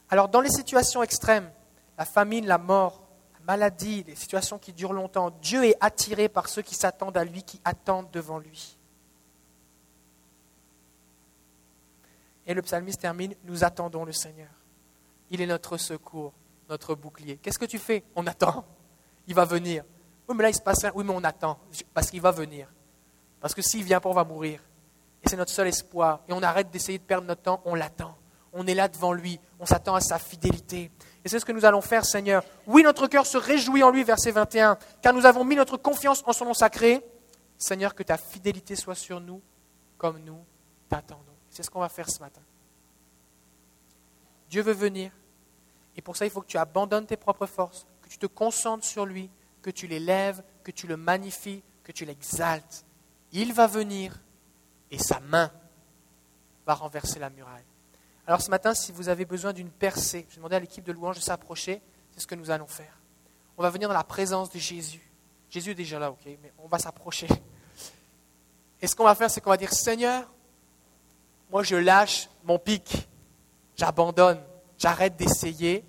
Alors 0.08 0.30
dans 0.30 0.40
les 0.40 0.48
situations 0.48 1.02
extrêmes, 1.02 1.50
la 1.98 2.06
famine, 2.06 2.46
la 2.46 2.56
mort, 2.56 3.03
maladie, 3.46 4.04
des 4.04 4.14
situations 4.14 4.58
qui 4.58 4.72
durent 4.72 4.92
longtemps, 4.92 5.30
Dieu 5.42 5.64
est 5.64 5.76
attiré 5.80 6.28
par 6.28 6.48
ceux 6.48 6.62
qui 6.62 6.74
s'attendent 6.74 7.16
à 7.16 7.24
lui, 7.24 7.42
qui 7.42 7.60
attendent 7.64 8.10
devant 8.10 8.38
lui. 8.38 8.76
Et 12.46 12.54
le 12.54 12.62
psalmiste 12.62 13.00
termine, 13.00 13.34
nous 13.44 13.64
attendons 13.64 14.04
le 14.04 14.12
Seigneur. 14.12 14.50
Il 15.30 15.40
est 15.40 15.46
notre 15.46 15.76
secours, 15.76 16.32
notre 16.68 16.94
bouclier. 16.94 17.38
Qu'est-ce 17.38 17.58
que 17.58 17.64
tu 17.64 17.78
fais? 17.78 18.04
On 18.14 18.26
attend. 18.26 18.64
Il 19.26 19.34
va 19.34 19.44
venir. 19.44 19.84
Oui, 20.28 20.36
mais 20.36 20.42
là, 20.42 20.50
il 20.50 20.54
se 20.54 20.60
passe 20.60 20.80
rien. 20.82 20.92
Oui, 20.94 21.04
mais 21.04 21.14
on 21.14 21.24
attend. 21.24 21.58
Parce 21.94 22.10
qu'il 22.10 22.20
va 22.20 22.30
venir. 22.30 22.68
Parce 23.40 23.54
que 23.54 23.62
s'il 23.62 23.82
vient 23.82 24.00
pas, 24.00 24.10
on 24.10 24.14
va 24.14 24.24
mourir. 24.24 24.60
Et 25.22 25.28
c'est 25.28 25.36
notre 25.36 25.50
seul 25.50 25.68
espoir. 25.68 26.20
Et 26.28 26.32
on 26.32 26.42
arrête 26.42 26.70
d'essayer 26.70 26.98
de 26.98 27.02
perdre 27.02 27.26
notre 27.26 27.42
temps. 27.42 27.62
On 27.64 27.74
l'attend. 27.74 28.16
On 28.52 28.66
est 28.66 28.74
là 28.74 28.88
devant 28.88 29.12
lui. 29.12 29.40
On 29.58 29.66
s'attend 29.66 29.94
à 29.94 30.00
sa 30.00 30.18
fidélité. 30.18 30.90
Et 31.24 31.28
c'est 31.28 31.38
ce 31.38 31.44
que 31.44 31.52
nous 31.52 31.64
allons 31.64 31.80
faire, 31.80 32.04
Seigneur. 32.04 32.44
Oui, 32.66 32.82
notre 32.82 33.06
cœur 33.06 33.26
se 33.26 33.38
réjouit 33.38 33.82
en 33.82 33.90
lui, 33.90 34.04
verset 34.04 34.30
21, 34.30 34.76
car 35.00 35.14
nous 35.14 35.24
avons 35.24 35.44
mis 35.44 35.56
notre 35.56 35.76
confiance 35.76 36.22
en 36.26 36.32
son 36.32 36.44
nom 36.44 36.54
sacré. 36.54 37.02
Seigneur, 37.56 37.94
que 37.94 38.02
ta 38.02 38.18
fidélité 38.18 38.76
soit 38.76 38.94
sur 38.94 39.20
nous 39.20 39.40
comme 39.96 40.18
nous 40.18 40.44
t'attendons. 40.88 41.22
C'est 41.48 41.62
ce 41.62 41.70
qu'on 41.70 41.80
va 41.80 41.88
faire 41.88 42.10
ce 42.10 42.20
matin. 42.20 42.42
Dieu 44.50 44.62
veut 44.62 44.72
venir. 44.72 45.12
Et 45.96 46.02
pour 46.02 46.16
ça, 46.16 46.26
il 46.26 46.30
faut 46.30 46.42
que 46.42 46.46
tu 46.46 46.58
abandonnes 46.58 47.06
tes 47.06 47.16
propres 47.16 47.46
forces, 47.46 47.86
que 48.02 48.08
tu 48.08 48.18
te 48.18 48.26
concentres 48.26 48.84
sur 48.84 49.06
lui, 49.06 49.30
que 49.62 49.70
tu 49.70 49.86
l'élèves, 49.86 50.42
que 50.62 50.72
tu 50.72 50.86
le 50.86 50.96
magnifies, 50.96 51.62
que 51.84 51.92
tu 51.92 52.04
l'exaltes. 52.04 52.84
Il 53.32 53.52
va 53.52 53.66
venir 53.66 54.20
et 54.90 54.98
sa 54.98 55.20
main 55.20 55.50
va 56.66 56.74
renverser 56.74 57.18
la 57.18 57.30
muraille. 57.30 57.64
Alors 58.26 58.40
ce 58.40 58.50
matin, 58.50 58.72
si 58.74 58.90
vous 58.90 59.08
avez 59.08 59.26
besoin 59.26 59.52
d'une 59.52 59.70
percée, 59.70 60.26
je 60.28 60.34
vais 60.34 60.36
demander 60.36 60.56
à 60.56 60.60
l'équipe 60.60 60.84
de 60.84 60.92
louange 60.92 61.16
de 61.16 61.22
s'approcher, 61.22 61.82
c'est 62.12 62.20
ce 62.20 62.26
que 62.26 62.34
nous 62.34 62.50
allons 62.50 62.66
faire. 62.66 62.98
On 63.58 63.62
va 63.62 63.70
venir 63.70 63.88
dans 63.88 63.94
la 63.94 64.04
présence 64.04 64.50
de 64.50 64.58
Jésus. 64.58 65.10
Jésus 65.50 65.72
est 65.72 65.74
déjà 65.74 65.98
là, 65.98 66.10
ok, 66.10 66.24
mais 66.24 66.52
on 66.58 66.66
va 66.66 66.78
s'approcher. 66.78 67.28
Et 68.80 68.86
ce 68.86 68.96
qu'on 68.96 69.04
va 69.04 69.14
faire, 69.14 69.30
c'est 69.30 69.40
qu'on 69.40 69.50
va 69.50 69.56
dire, 69.56 69.72
Seigneur, 69.72 70.30
moi 71.50 71.62
je 71.62 71.76
lâche 71.76 72.28
mon 72.44 72.58
pic, 72.58 73.08
j'abandonne, 73.76 74.40
j'arrête 74.78 75.16
d'essayer 75.16 75.84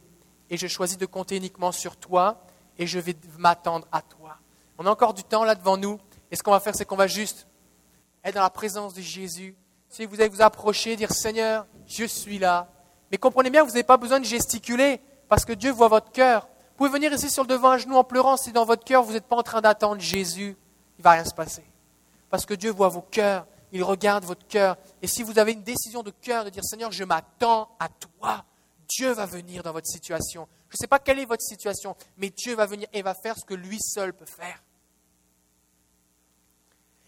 et 0.49 0.57
je 0.57 0.67
choisis 0.67 0.97
de 0.97 1.05
compter 1.05 1.37
uniquement 1.37 1.71
sur 1.71 1.95
toi 1.95 2.43
et 2.77 2.85
je 2.85 2.99
vais 2.99 3.15
m'attendre 3.37 3.87
à 3.91 4.01
toi. 4.01 4.37
On 4.77 4.85
a 4.85 4.91
encore 4.91 5.13
du 5.13 5.23
temps 5.23 5.45
là 5.45 5.55
devant 5.55 5.77
nous 5.77 5.99
et 6.31 6.35
ce 6.35 6.43
qu'on 6.43 6.51
va 6.51 6.59
faire, 6.59 6.75
c'est 6.75 6.85
qu'on 6.85 6.97
va 6.97 7.07
juste 7.07 7.47
être 8.25 8.35
dans 8.35 8.41
la 8.41 8.49
présence 8.49 8.93
de 8.93 9.01
Jésus 9.01 9.55
si 9.87 10.05
vous 10.05 10.19
allez 10.19 10.29
vous 10.29 10.41
approcher, 10.41 10.97
dire 10.97 11.11
Seigneur, 11.11 11.65
je 11.87 12.05
suis 12.05 12.39
là. 12.39 12.69
Mais 13.11 13.17
comprenez 13.17 13.49
bien 13.49 13.63
vous 13.63 13.69
n'avez 13.69 13.83
pas 13.83 13.97
besoin 13.97 14.19
de 14.19 14.25
gesticuler 14.25 14.99
parce 15.29 15.45
que 15.45 15.53
Dieu 15.53 15.71
voit 15.71 15.87
votre 15.87 16.11
cœur. 16.11 16.47
Vous 16.71 16.77
pouvez 16.77 16.89
venir 16.89 17.13
ici 17.13 17.29
sur 17.29 17.43
le 17.43 17.47
devant 17.47 17.71
un 17.71 17.77
genou 17.77 17.95
en 17.95 18.03
pleurant 18.03 18.37
si 18.37 18.51
dans 18.51 18.65
votre 18.65 18.83
cœur 18.83 19.03
vous 19.03 19.13
n'êtes 19.13 19.25
pas 19.25 19.37
en 19.37 19.43
train 19.43 19.61
d'attendre 19.61 20.01
Jésus. 20.01 20.57
Il 20.97 21.01
ne 21.01 21.03
va 21.03 21.11
rien 21.11 21.25
se 21.25 21.33
passer. 21.33 21.63
Parce 22.29 22.45
que 22.45 22.53
Dieu 22.53 22.71
voit 22.71 22.89
vos 22.89 23.01
cœurs, 23.01 23.45
il 23.71 23.83
regarde 23.83 24.25
votre 24.25 24.45
cœur. 24.47 24.77
Et 25.01 25.07
si 25.07 25.23
vous 25.23 25.39
avez 25.39 25.53
une 25.53 25.63
décision 25.63 26.03
de 26.03 26.11
cœur 26.11 26.45
de 26.45 26.49
dire 26.49 26.63
Seigneur, 26.63 26.91
je 26.91 27.03
m'attends 27.03 27.69
à 27.79 27.87
toi, 27.89 28.43
Dieu 28.87 29.11
va 29.11 29.25
venir 29.25 29.63
dans 29.63 29.71
votre 29.71 29.87
situation. 29.87 30.47
Je 30.69 30.75
ne 30.75 30.77
sais 30.77 30.87
pas 30.87 30.99
quelle 30.99 31.19
est 31.19 31.25
votre 31.25 31.43
situation, 31.43 31.95
mais 32.17 32.29
Dieu 32.29 32.55
va 32.55 32.65
venir 32.65 32.87
et 32.91 33.01
va 33.01 33.13
faire 33.13 33.37
ce 33.37 33.45
que 33.45 33.53
lui 33.53 33.79
seul 33.79 34.13
peut 34.13 34.25
faire. 34.25 34.61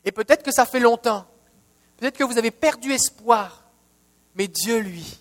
Et 0.05 0.11
peut-être 0.11 0.43
que 0.43 0.51
ça 0.51 0.65
fait 0.65 0.79
longtemps. 0.79 1.25
Peut-être 1.97 2.17
que 2.17 2.23
vous 2.23 2.37
avez 2.37 2.51
perdu 2.51 2.93
espoir, 2.93 3.66
mais 4.37 4.47
Dieu, 4.47 4.77
lui, 4.79 5.19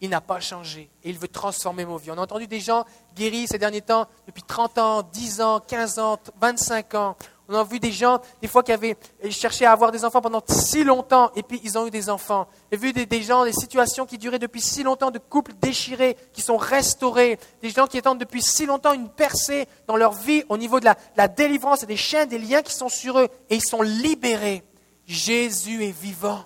il 0.00 0.10
n'a 0.10 0.20
pas 0.20 0.40
changé 0.40 0.90
et 1.04 1.10
il 1.10 1.18
veut 1.18 1.28
transformer 1.28 1.84
vos 1.84 1.98
vies. 1.98 2.10
On 2.10 2.18
a 2.18 2.22
entendu 2.22 2.46
des 2.46 2.60
gens 2.60 2.84
guéris 3.14 3.46
ces 3.46 3.58
derniers 3.58 3.82
temps 3.82 4.06
depuis 4.26 4.42
30 4.42 4.78
ans, 4.78 5.02
10 5.02 5.40
ans, 5.40 5.60
15 5.60 5.98
ans, 5.98 6.18
25 6.40 6.94
ans. 6.94 7.16
On 7.48 7.54
a 7.54 7.64
vu 7.64 7.80
des 7.80 7.90
gens, 7.92 8.20
des 8.40 8.48
fois, 8.48 8.62
qui 8.62 8.72
avaient 8.72 8.96
cherché 9.30 9.66
à 9.66 9.72
avoir 9.72 9.90
des 9.90 10.04
enfants 10.04 10.20
pendant 10.20 10.42
si 10.48 10.84
longtemps, 10.84 11.30
et 11.34 11.42
puis 11.42 11.60
ils 11.64 11.76
ont 11.76 11.86
eu 11.86 11.90
des 11.90 12.08
enfants. 12.08 12.46
J'ai 12.70 12.78
vu 12.78 12.92
des, 12.92 13.22
gens, 13.22 13.44
des 13.44 13.52
situations 13.52 14.06
qui 14.06 14.18
duraient 14.18 14.38
depuis 14.38 14.60
si 14.60 14.84
longtemps, 14.84 15.10
de 15.10 15.18
couples 15.18 15.52
déchirés, 15.60 16.16
qui 16.32 16.42
sont 16.42 16.56
restaurés, 16.56 17.38
des 17.60 17.70
gens 17.70 17.88
qui 17.88 17.98
attendent 17.98 18.20
depuis 18.20 18.40
si 18.40 18.66
longtemps 18.66 18.92
une 18.92 19.08
percée 19.08 19.66
dans 19.88 19.96
leur 19.96 20.12
vie 20.12 20.44
au 20.48 20.56
niveau 20.56 20.78
de 20.78 20.84
la, 20.84 20.96
la 21.16 21.26
délivrance 21.26 21.84
des 21.84 21.96
chaînes, 21.96 22.28
des 22.28 22.38
liens 22.38 22.62
qui 22.62 22.72
sont 22.72 22.88
sur 22.88 23.18
eux, 23.18 23.28
et 23.48 23.56
ils 23.56 23.64
sont 23.64 23.82
libérés. 23.82 24.62
Jésus 25.06 25.84
est 25.84 25.90
vivant. 25.90 26.44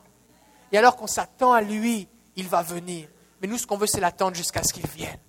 Et 0.74 0.76
alors 0.76 0.96
qu'on 0.96 1.06
s'attend 1.06 1.52
à 1.52 1.60
lui, 1.60 2.08
il 2.34 2.48
va 2.48 2.60
venir. 2.60 3.08
Mais 3.40 3.46
nous, 3.46 3.58
ce 3.58 3.64
qu'on 3.64 3.76
veut, 3.76 3.86
c'est 3.86 4.00
l'attendre 4.00 4.34
jusqu'à 4.34 4.64
ce 4.64 4.72
qu'il 4.72 4.88
vienne. 4.88 5.20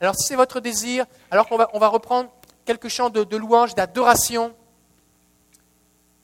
Alors, 0.00 0.16
si 0.16 0.26
c'est 0.26 0.34
votre 0.34 0.58
désir, 0.58 1.06
alors 1.30 1.48
qu'on 1.48 1.56
va, 1.56 1.70
on 1.72 1.78
va 1.78 1.86
reprendre 1.86 2.28
quelques 2.64 2.88
chants 2.88 3.08
de, 3.08 3.36
louange, 3.36 3.76
d'adoration, 3.76 4.56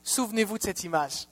souvenez-vous 0.03 0.57
de 0.57 0.63
cette 0.63 0.83
image. 0.83 1.29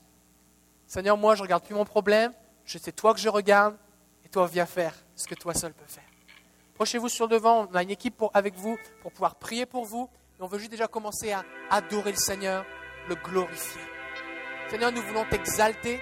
Seigneur, 0.88 1.18
moi, 1.18 1.36
je 1.36 1.42
ne 1.42 1.44
regarde 1.44 1.66
plus 1.66 1.76
mon 1.76 1.84
problème, 1.84 2.32
sais 2.66 2.94
toi 2.94 3.14
que 3.14 3.20
je 3.20 3.28
regarde, 3.28 3.76
et 4.24 4.30
toi, 4.30 4.48
viens 4.48 4.66
faire 4.66 4.96
ce 5.14 5.28
que 5.28 5.36
toi 5.36 5.54
seul 5.54 5.74
peux 5.74 5.84
faire. 5.86 6.06
Approchez-vous 6.76 7.10
sur 7.10 7.28
devant, 7.28 7.68
on 7.70 7.76
a 7.76 7.84
une 7.84 7.92
équipe 7.92 8.24
avec 8.34 8.56
vous 8.56 8.78
pour 9.02 9.12
pouvoir 9.12 9.36
prier 9.36 9.66
pour 9.66 9.84
vous, 9.84 10.10
et 10.40 10.42
on 10.42 10.48
veut 10.48 10.60
juste 10.60 10.72
déjà 10.72 10.88
commencer 10.88 11.34
à 11.34 11.44
adorer 11.70 12.12
le 12.12 12.18
Seigneur, 12.18 12.64
le 13.10 13.16
glorifier. 13.16 13.82
Seigneur, 14.70 14.94
nous 14.94 15.02
voulons 15.02 15.26
t'exalter. 15.30 16.00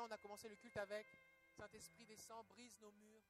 On 0.00 0.10
a 0.10 0.16
commencé 0.16 0.48
le 0.48 0.56
culte 0.56 0.78
avec 0.78 1.06
Saint-Esprit 1.54 2.06
descend, 2.06 2.46
brise 2.48 2.78
nos 2.80 2.90
murs. 2.92 3.21